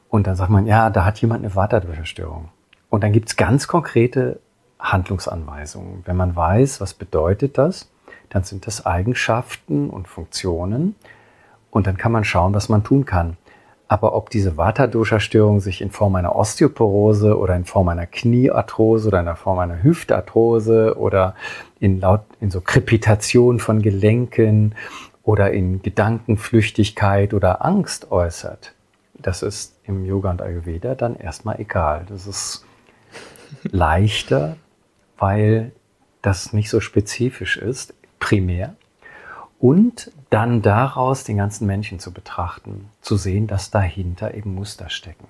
[0.09, 2.49] Und dann sagt man, ja, da hat jemand eine Vata-Dosha-Störung.
[2.89, 4.39] Und dann gibt es ganz konkrete
[4.79, 6.01] Handlungsanweisungen.
[6.05, 7.89] Wenn man weiß, was bedeutet das,
[8.29, 10.95] dann sind das Eigenschaften und Funktionen
[11.71, 13.37] und dann kann man schauen, was man tun kann.
[13.87, 19.19] Aber ob diese Vata-Dosha-Störung sich in Form einer Osteoporose oder in Form einer Kniearthrose oder
[19.19, 21.33] in der Form einer Hüftarthrose oder
[21.79, 24.75] in, laut, in so Krepitation von Gelenken
[25.23, 28.75] oder in Gedankenflüchtigkeit oder Angst äußert,
[29.21, 32.05] das ist im Yoga und Ayurveda dann erstmal egal.
[32.10, 32.65] Das ist
[33.63, 34.58] leichter,
[35.17, 35.71] weil
[36.21, 38.75] das nicht so spezifisch ist primär
[39.60, 45.27] und dann daraus den ganzen Menschen zu betrachten, zu sehen, dass dahinter eben Muster stecken.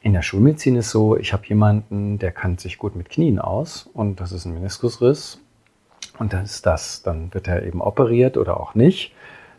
[0.00, 3.88] In der Schulmedizin ist so, ich habe jemanden, der kann sich gut mit Knien aus
[3.92, 5.40] und das ist ein Meniskusriss
[6.18, 7.02] und dann ist das.
[7.02, 9.12] Dann wird er eben operiert oder auch nicht.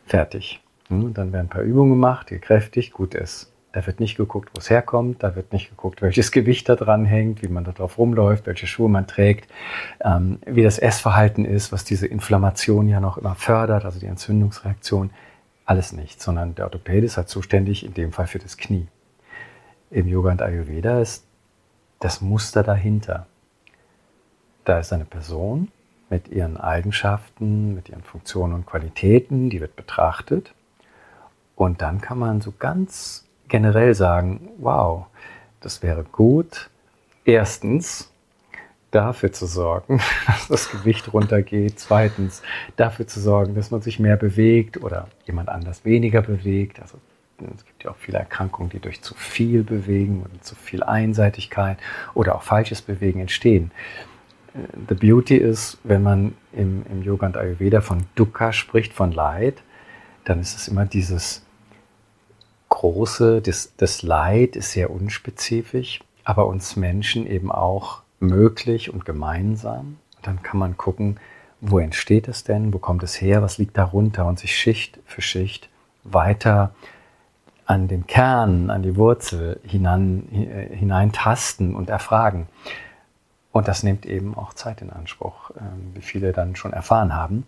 [0.06, 0.62] Fertig.
[0.89, 3.52] Hm, und dann werden ein paar Übungen gemacht, gekräftigt, gut ist.
[3.71, 7.06] Da wird nicht geguckt, wo es herkommt, da wird nicht geguckt, welches Gewicht da dran
[7.06, 9.49] hängt, wie man da drauf rumläuft, welche Schuhe man trägt,
[10.04, 15.12] ähm, wie das Essverhalten ist, was diese Inflammation ja noch immer fördert, also die Entzündungsreaktion.
[15.65, 18.88] Alles nicht, sondern der Orthopäde ist halt zuständig, in dem Fall für das Knie.
[19.91, 21.25] Im Yoga und Ayurveda ist
[21.99, 23.28] das Muster dahinter.
[24.65, 25.71] Da ist eine Person
[26.10, 30.54] mit ihren Eigenschaften, mit ihren Funktionen und Qualitäten, die wird betrachtet.
[31.60, 35.08] Und dann kann man so ganz generell sagen, wow,
[35.60, 36.69] das wäre gut,
[37.26, 38.10] erstens
[38.91, 42.41] dafür zu sorgen, dass das Gewicht runtergeht, zweitens
[42.78, 46.82] dafür zu sorgen, dass man sich mehr bewegt oder jemand anders weniger bewegt.
[46.82, 46.98] Also
[47.54, 51.78] es gibt ja auch viele Erkrankungen, die durch zu viel Bewegen und zu viel Einseitigkeit
[52.13, 53.72] oder auch falsches Bewegen entstehen.
[54.88, 59.62] The Beauty ist, wenn man im, im Yoga und Ayurveda von Dukkha spricht, von Leid,
[60.24, 61.45] dann ist es immer dieses
[62.80, 69.98] Große, das, das Leid ist sehr unspezifisch, aber uns Menschen eben auch möglich und gemeinsam.
[70.15, 71.20] Und dann kann man gucken,
[71.60, 75.22] wo entsteht es denn, wo kommt es her, was liegt darunter und sich Schicht für
[75.22, 75.68] Schicht
[76.06, 76.74] weiter
[77.65, 80.30] an den Kern, an die Wurzel hinein,
[80.72, 82.48] hineintasten und erfragen.
[83.52, 87.46] Und das nimmt eben auch Zeit in Anspruch, ähm, wie viele dann schon erfahren haben.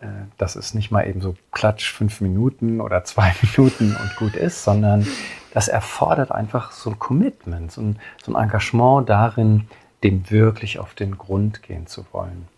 [0.00, 0.06] Äh,
[0.38, 4.64] dass es nicht mal eben so klatsch fünf Minuten oder zwei Minuten und gut ist,
[4.64, 5.06] sondern
[5.52, 9.68] das erfordert einfach so ein Commitment, so ein, so ein Engagement darin,
[10.02, 12.48] dem wirklich auf den Grund gehen zu wollen.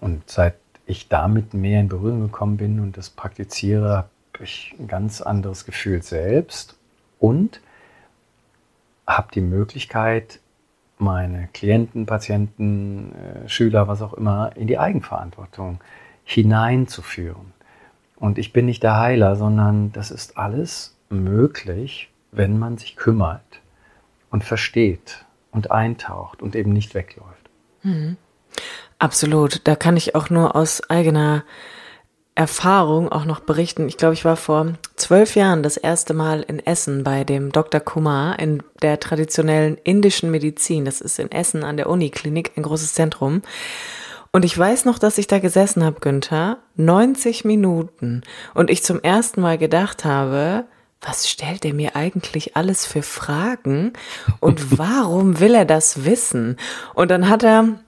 [0.00, 4.86] Und seit ich damit mehr in Berührung gekommen bin und das praktiziere, habe ich ein
[4.86, 6.76] ganz anderes Gefühl selbst
[7.18, 7.62] und
[9.06, 10.40] habe die Möglichkeit,
[10.98, 17.52] meine Klienten, Patienten, äh, Schüler, was auch immer, in die Eigenverantwortung zu hineinzuführen.
[18.16, 23.60] Und ich bin nicht der Heiler, sondern das ist alles möglich, wenn man sich kümmert
[24.30, 27.50] und versteht und eintaucht und eben nicht wegläuft.
[27.82, 28.16] Mhm.
[28.98, 29.66] Absolut.
[29.66, 31.44] Da kann ich auch nur aus eigener
[32.34, 33.88] Erfahrung auch noch berichten.
[33.88, 37.80] Ich glaube, ich war vor zwölf Jahren das erste Mal in Essen bei dem Dr.
[37.80, 40.84] Kumar in der traditionellen indischen Medizin.
[40.84, 43.42] Das ist in Essen an der Uniklinik, ein großes Zentrum.
[44.32, 48.22] Und ich weiß noch, dass ich da gesessen habe, Günther, 90 Minuten.
[48.54, 50.66] Und ich zum ersten Mal gedacht habe,
[51.00, 53.92] was stellt er mir eigentlich alles für Fragen?
[54.38, 56.56] Und warum will er das wissen?
[56.94, 57.80] Und dann hat er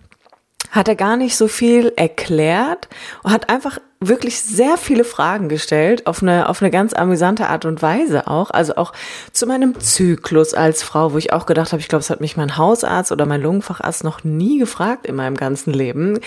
[0.70, 2.88] hat er gar nicht so viel erklärt
[3.22, 3.78] und hat einfach
[4.08, 8.50] wirklich sehr viele Fragen gestellt, auf eine, auf eine ganz amüsante Art und Weise auch.
[8.50, 8.92] Also auch
[9.32, 12.36] zu meinem Zyklus als Frau, wo ich auch gedacht habe, ich glaube, es hat mich
[12.36, 16.20] mein Hausarzt oder mein Lungenfacharzt noch nie gefragt in meinem ganzen Leben.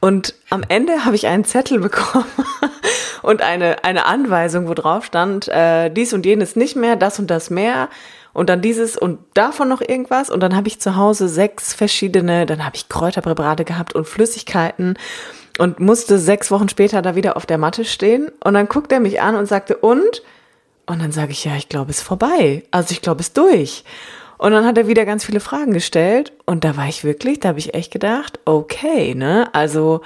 [0.00, 2.24] Und am Ende habe ich einen Zettel bekommen
[3.22, 7.30] und eine, eine Anweisung, wo drauf stand, äh, dies und jenes nicht mehr, das und
[7.30, 7.88] das mehr
[8.32, 12.46] und dann dieses und davon noch irgendwas und dann habe ich zu Hause sechs verschiedene,
[12.46, 14.96] dann habe ich Kräuterpräparate gehabt und Flüssigkeiten
[15.60, 18.32] und musste sechs Wochen später da wieder auf der Matte stehen.
[18.42, 20.22] Und dann guckt er mich an und sagte und?
[20.86, 23.36] Und dann sage ich ja, ich glaube es ist vorbei, also ich glaube es ist
[23.36, 23.84] durch.
[24.38, 26.32] Und dann hat er wieder ganz viele Fragen gestellt.
[26.46, 30.00] Und da war ich wirklich, da habe ich echt gedacht, okay, ne, also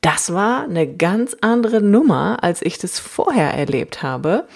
[0.00, 4.46] das war eine ganz andere Nummer, als ich das vorher erlebt habe.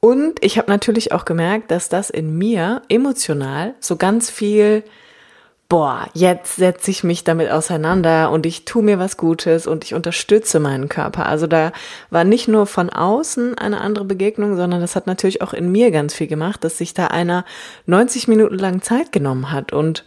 [0.00, 4.82] Und ich habe natürlich auch gemerkt, dass das in mir emotional so ganz viel,
[5.68, 9.92] boah, jetzt setze ich mich damit auseinander und ich tue mir was Gutes und ich
[9.92, 11.26] unterstütze meinen Körper.
[11.26, 11.72] Also da
[12.10, 15.90] war nicht nur von außen eine andere Begegnung, sondern das hat natürlich auch in mir
[15.90, 17.44] ganz viel gemacht, dass sich da einer
[17.86, 20.04] 90 Minuten lang Zeit genommen hat und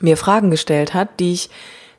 [0.00, 1.50] mir Fragen gestellt hat, die ich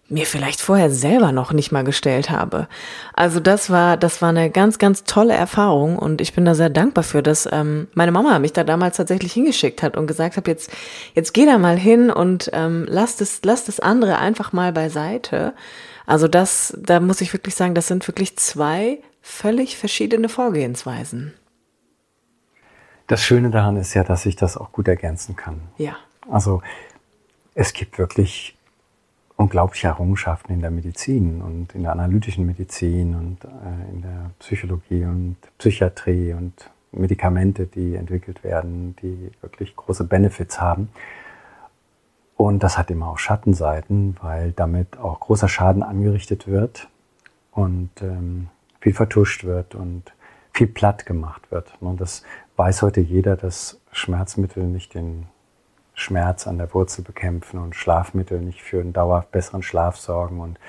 [0.07, 2.67] mir vielleicht vorher selber noch nicht mal gestellt habe.
[3.13, 6.69] Also das war, das war eine ganz, ganz tolle Erfahrung und ich bin da sehr
[6.69, 10.47] dankbar für, dass ähm, meine Mama mich da damals tatsächlich hingeschickt hat und gesagt hat,
[10.47, 10.71] jetzt,
[11.15, 15.53] jetzt geh da mal hin und ähm, lass das, lass das andere einfach mal beiseite.
[16.05, 21.33] Also das, da muss ich wirklich sagen, das sind wirklich zwei völlig verschiedene Vorgehensweisen.
[23.07, 25.61] Das Schöne daran ist ja, dass ich das auch gut ergänzen kann.
[25.77, 25.95] Ja.
[26.29, 26.61] Also
[27.55, 28.54] es gibt wirklich
[29.37, 35.03] unglaubliche Errungenschaften in der Medizin und in der analytischen Medizin und äh, in der Psychologie
[35.03, 40.89] und Psychiatrie und Medikamente, die entwickelt werden, die wirklich große Benefits haben.
[42.37, 46.89] Und das hat immer auch Schattenseiten, weil damit auch großer Schaden angerichtet wird
[47.51, 48.47] und ähm,
[48.81, 50.13] viel vertuscht wird und
[50.53, 51.73] viel platt gemacht wird.
[51.81, 52.23] Und das
[52.55, 55.27] weiß heute jeder, dass Schmerzmittel nicht den
[55.95, 60.59] Schmerz an der Wurzel bekämpfen und Schlafmittel nicht für einen dauerhaft besseren Schlaf sorgen und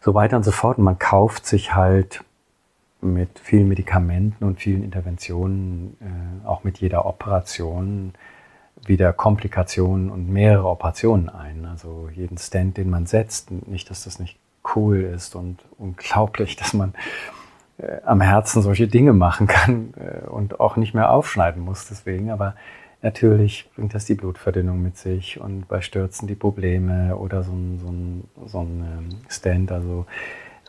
[0.00, 0.78] so weiter und so fort.
[0.78, 2.24] Und man kauft sich halt
[3.02, 8.12] mit vielen Medikamenten und vielen Interventionen, äh, auch mit jeder Operation,
[8.86, 11.66] wieder Komplikationen und mehrere Operationen ein.
[11.66, 14.38] Also jeden Stand, den man setzt, nicht, dass das nicht
[14.74, 16.94] cool ist und unglaublich, dass man
[17.78, 22.30] äh, am Herzen solche Dinge machen kann äh, und auch nicht mehr aufschneiden muss deswegen.
[22.30, 22.54] Aber
[23.02, 27.78] natürlich bringt das die Blutverdünnung mit sich und bei Stürzen die Probleme oder so ein,
[27.78, 30.06] so ein, so ein ähm, Stand, also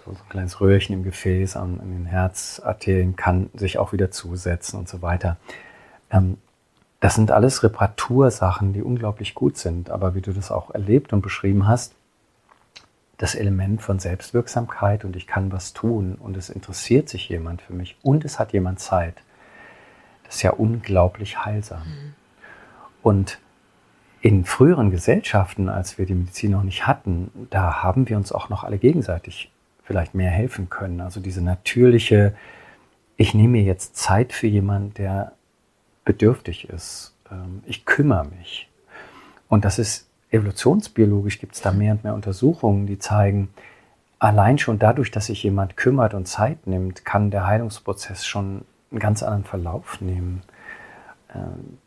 [0.06, 4.80] so ein kleines Röhrchen im Gefäß an, an den Herzarterien kann sich auch wieder zusetzen
[4.80, 5.38] und so weiter.
[6.10, 6.38] Ähm,
[7.00, 9.90] das sind alles Reparatursachen, die unglaublich gut sind.
[9.90, 11.96] Aber wie du das auch erlebt und beschrieben hast,
[13.18, 17.74] das Element von Selbstwirksamkeit und ich kann was tun und es interessiert sich jemand für
[17.74, 19.16] mich und es hat jemand Zeit.
[20.24, 21.82] Das ist ja unglaublich heilsam.
[21.82, 22.21] Mhm.
[23.02, 23.40] Und
[24.22, 28.50] in früheren Gesellschaften, als wir die Medizin noch nicht hatten, da haben wir uns auch
[28.50, 29.52] noch alle gegenseitig
[29.84, 31.02] vielleicht mehr helfen können.
[31.02, 32.36] Also diese natürliche,
[33.18, 35.34] ich nehme mir jetzt Zeit für jemanden, der
[36.06, 37.16] bedürftig ist.
[37.32, 38.70] Ähm, ich kümmere mich.
[39.50, 43.50] Und das ist evolutionsbiologisch, gibt es da mehr und mehr Untersuchungen, die zeigen,
[44.20, 49.00] allein schon dadurch, dass sich jemand kümmert und Zeit nimmt, kann der Heilungsprozess schon einen
[49.00, 50.44] ganz anderen Verlauf nehmen,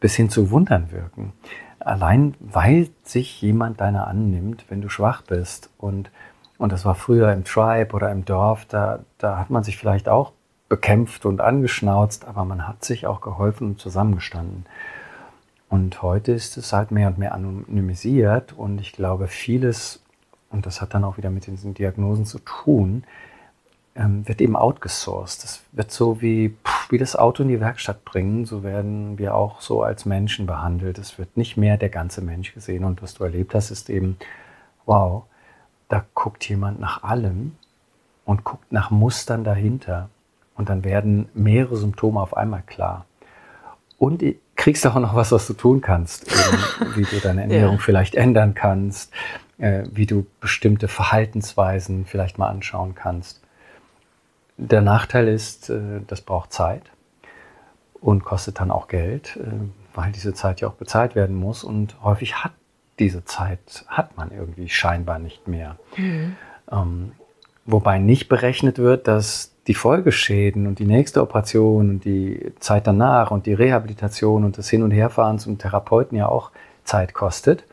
[0.00, 1.32] bis hin zu Wundern wirken.
[1.80, 5.70] Allein weil sich jemand deiner annimmt, wenn du schwach bist.
[5.78, 6.10] Und,
[6.56, 10.08] und das war früher im Tribe oder im Dorf, da, da hat man sich vielleicht
[10.08, 10.32] auch
[10.68, 14.64] bekämpft und angeschnauzt, aber man hat sich auch geholfen und zusammengestanden.
[15.68, 20.02] Und heute ist es halt mehr und mehr anonymisiert und ich glaube, vieles,
[20.50, 23.04] und das hat dann auch wieder mit diesen Diagnosen zu tun,
[23.96, 25.44] ähm, wird eben outgesourced.
[25.44, 26.56] Das wird so wie,
[26.90, 30.98] wie das Auto in die Werkstatt bringen, so werden wir auch so als Menschen behandelt.
[30.98, 34.16] Es wird nicht mehr der ganze Mensch gesehen und was du erlebt hast, ist eben,
[34.86, 35.24] wow,
[35.88, 37.56] da guckt jemand nach allem
[38.24, 40.08] und guckt nach Mustern dahinter.
[40.56, 43.06] Und dann werden mehrere Symptome auf einmal klar.
[43.98, 44.22] Und
[44.56, 47.80] kriegst auch noch was, was du tun kannst, eben, wie du deine Ernährung ja.
[47.82, 49.12] vielleicht ändern kannst,
[49.58, 53.43] äh, wie du bestimmte Verhaltensweisen vielleicht mal anschauen kannst.
[54.56, 56.82] Der Nachteil ist, äh, das braucht Zeit
[58.00, 59.50] und kostet dann auch Geld, äh,
[59.94, 61.64] weil diese Zeit ja auch bezahlt werden muss.
[61.64, 62.52] Und häufig hat
[62.98, 65.76] diese Zeit, hat man irgendwie scheinbar nicht mehr.
[65.96, 66.36] Mhm.
[66.70, 67.12] Ähm,
[67.64, 73.30] wobei nicht berechnet wird, dass die Folgeschäden und die nächste Operation und die Zeit danach
[73.30, 76.50] und die Rehabilitation und das Hin- und Herfahren zum Therapeuten ja auch
[76.84, 77.64] Zeit kostet.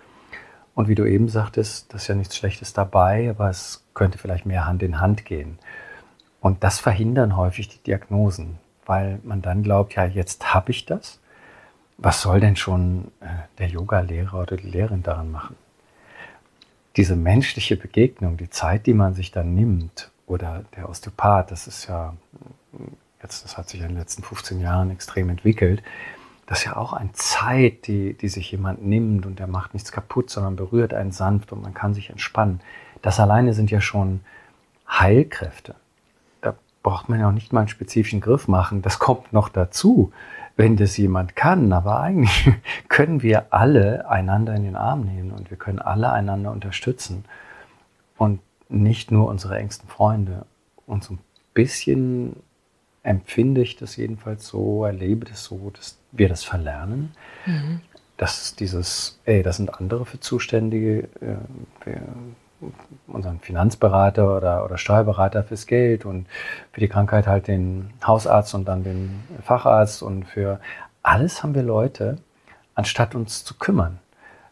[0.74, 4.46] Und wie du eben sagtest, das ist ja nichts Schlechtes dabei, aber es könnte vielleicht
[4.46, 5.60] mehr Hand in Hand gehen.
[6.42, 11.20] Und das verhindern häufig die Diagnosen, weil man dann glaubt, ja, jetzt habe ich das.
[11.98, 13.28] Was soll denn schon äh,
[13.60, 15.56] der Yoga-Lehrer oder die Lehrerin daran machen?
[16.98, 21.88] Diese menschliche Begegnung, die Zeit, die man sich dann nimmt oder der Osteopath, das ist
[21.88, 22.16] ja,
[23.22, 25.84] jetzt, das hat sich in den letzten 15 Jahren extrem entwickelt.
[26.48, 29.92] Das ist ja auch eine Zeit, die, die sich jemand nimmt und der macht nichts
[29.92, 32.62] kaputt, sondern berührt einen sanft und man kann sich entspannen.
[33.04, 34.22] Das alleine sind ja schon
[34.90, 35.76] Heilkräfte.
[36.84, 38.82] Braucht man ja auch nicht mal einen spezifischen Griff machen.
[38.82, 40.12] Das kommt noch dazu,
[40.56, 41.72] wenn das jemand kann.
[41.74, 42.50] Aber eigentlich
[42.90, 47.26] können wir alle einander in den Arm nehmen und wir können alle einander unterstützen.
[48.18, 50.46] Und nicht nur unsere engsten Freunde.
[50.88, 51.20] Und so ein
[51.54, 52.36] bisschen
[53.04, 57.14] empfinde ich das jedenfalls so, erlebe das so, dass wir das verlernen.
[57.46, 57.82] Mhm.
[58.18, 61.90] Dass dieses, ey, das sind andere für Zuständige, äh,
[63.08, 66.28] unseren Finanzberater oder, oder Steuerberater fürs Geld und
[66.72, 70.60] für die Krankheit halt den Hausarzt und dann den Facharzt und für
[71.04, 72.18] alles haben wir Leute,
[72.76, 74.00] anstatt uns zu kümmern.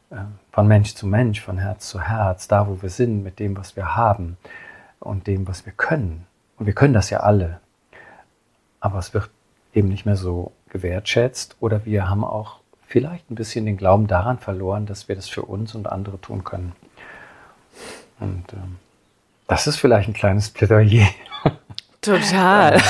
[0.10, 0.18] Äh,
[0.52, 3.76] von Mensch zu Mensch, von Herz zu Herz, da wo wir sind, mit dem, was
[3.76, 4.38] wir haben
[5.00, 6.26] und dem, was wir können.
[6.58, 7.60] Und wir können das ja alle.
[8.80, 9.30] Aber es wird
[9.74, 14.40] eben nicht mehr so gewertschätzt oder wir haben auch vielleicht ein bisschen den Glauben daran
[14.40, 16.74] verloren, dass wir das für uns und andere tun können.
[18.20, 18.78] Und ähm,
[19.48, 21.08] das ist vielleicht ein kleines Plädoyer.
[22.02, 22.82] Total.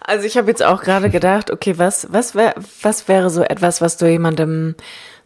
[0.00, 3.80] Also ich habe jetzt auch gerade gedacht, okay, was, was, wär, was wäre so etwas,
[3.80, 4.74] was du jemandem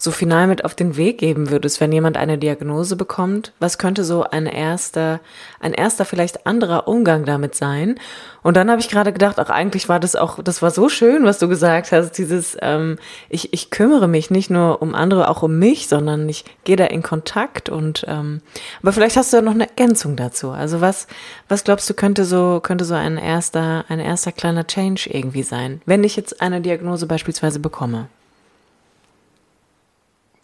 [0.05, 3.53] so final mit auf den Weg geben würdest, wenn jemand eine Diagnose bekommt?
[3.59, 5.21] Was könnte so ein erster,
[5.61, 7.99] ein erster vielleicht anderer Umgang damit sein?
[8.43, 11.25] Und dann habe ich gerade gedacht, auch eigentlich war das auch, das war so schön,
[11.25, 12.99] was du gesagt hast, dieses, ähm,
[13.31, 16.85] ich, ich kümmere mich nicht nur um andere, auch um mich, sondern ich gehe da
[16.85, 18.43] in Kontakt und, ähm,
[18.83, 20.51] aber vielleicht hast du ja noch eine Ergänzung dazu.
[20.51, 21.07] Also was,
[21.49, 25.81] was glaubst du könnte so, könnte so ein erster, ein erster kleiner Change irgendwie sein,
[25.87, 28.09] wenn ich jetzt eine Diagnose beispielsweise bekomme?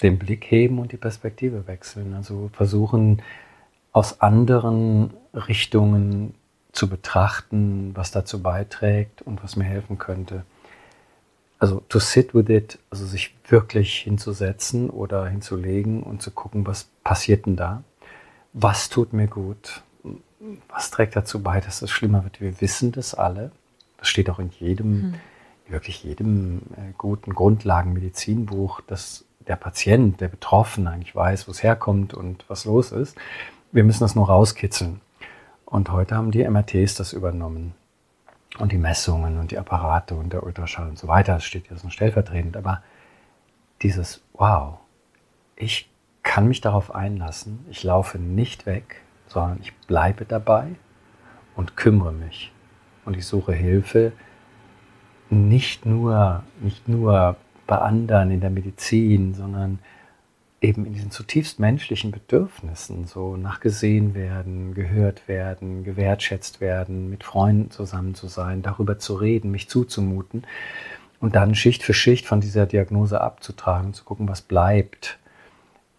[0.03, 2.15] Den Blick heben und die Perspektive wechseln.
[2.15, 3.23] Also versuchen
[3.93, 6.35] aus anderen Richtungen
[6.73, 10.45] zu betrachten, was dazu beiträgt und was mir helfen könnte.
[11.59, 16.89] Also to sit with it, also sich wirklich hinzusetzen oder hinzulegen und zu gucken, was
[17.05, 17.83] passiert denn da?
[18.53, 19.83] Was tut mir gut?
[20.69, 22.41] Was trägt dazu bei, dass es schlimmer wird?
[22.41, 23.53] Wir wissen das alle.
[23.99, 25.15] Das steht auch in jedem, mhm.
[25.69, 32.15] wirklich jedem äh, guten Grundlagenmedizinbuch, dass der Patient, der Betroffene eigentlich weiß, wo es herkommt
[32.15, 33.19] und was los ist.
[33.73, 35.01] Wir müssen das nur rauskitzeln.
[35.65, 37.75] Und heute haben die MRTs das übernommen.
[38.59, 41.35] Und die Messungen und die Apparate und der Ultraschall und so weiter.
[41.35, 42.57] Das steht jetzt noch stellvertretend.
[42.57, 42.81] Aber
[43.83, 44.79] dieses, wow,
[45.57, 45.91] ich
[46.23, 47.67] kann mich darauf einlassen.
[47.71, 50.77] Ich laufe nicht weg, sondern ich bleibe dabei
[51.57, 52.53] und kümmere mich.
[53.05, 54.13] Und ich suche Hilfe
[55.29, 57.37] nicht nur, nicht nur
[57.71, 59.79] bei anderen in der Medizin, sondern
[60.61, 67.71] eben in diesen zutiefst menschlichen Bedürfnissen, so nachgesehen werden, gehört werden, gewertschätzt werden, mit Freunden
[67.71, 70.43] zusammen zu sein, darüber zu reden, mich zuzumuten
[71.21, 75.21] und dann Schicht für Schicht von dieser Diagnose abzutragen, zu gucken, was bleibt,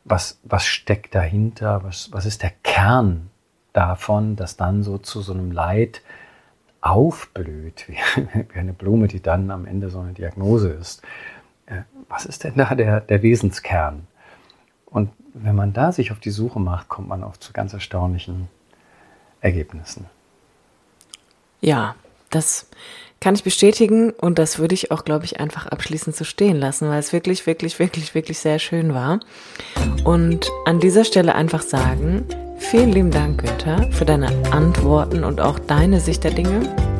[0.03, 3.29] was, was steckt dahinter, was, was ist der Kern
[3.71, 6.01] davon, dass dann so zu so einem Leid
[6.81, 7.95] aufblüht, wie,
[8.53, 11.01] wie eine Blume, die dann am Ende so eine Diagnose ist.
[11.71, 14.07] Äh, was ist denn da der, der Wesenskern?
[14.85, 18.49] Und wenn man da sich auf die Suche macht, kommt man auch zu ganz erstaunlichen
[19.39, 20.05] Ergebnissen.
[21.61, 21.95] Ja,
[22.29, 22.67] das
[23.21, 26.89] kann ich bestätigen und das würde ich auch, glaube ich, einfach abschließend so stehen lassen,
[26.89, 29.19] weil es wirklich, wirklich, wirklich, wirklich sehr schön war.
[30.03, 32.25] Und an dieser Stelle einfach sagen,
[32.57, 36.90] vielen lieben Dank, Günther, für deine Antworten und auch deine Sicht der Dinge.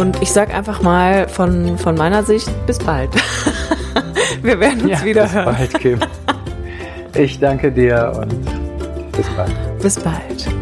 [0.00, 3.10] Und ich sage einfach mal von, von meiner Sicht, bis bald.
[4.42, 5.56] Wir werden uns ja, wieder bis hören.
[5.56, 6.00] Bald, Kim.
[7.12, 8.44] Ich danke dir und
[9.12, 9.52] bis bald.
[9.82, 10.59] Bis bald.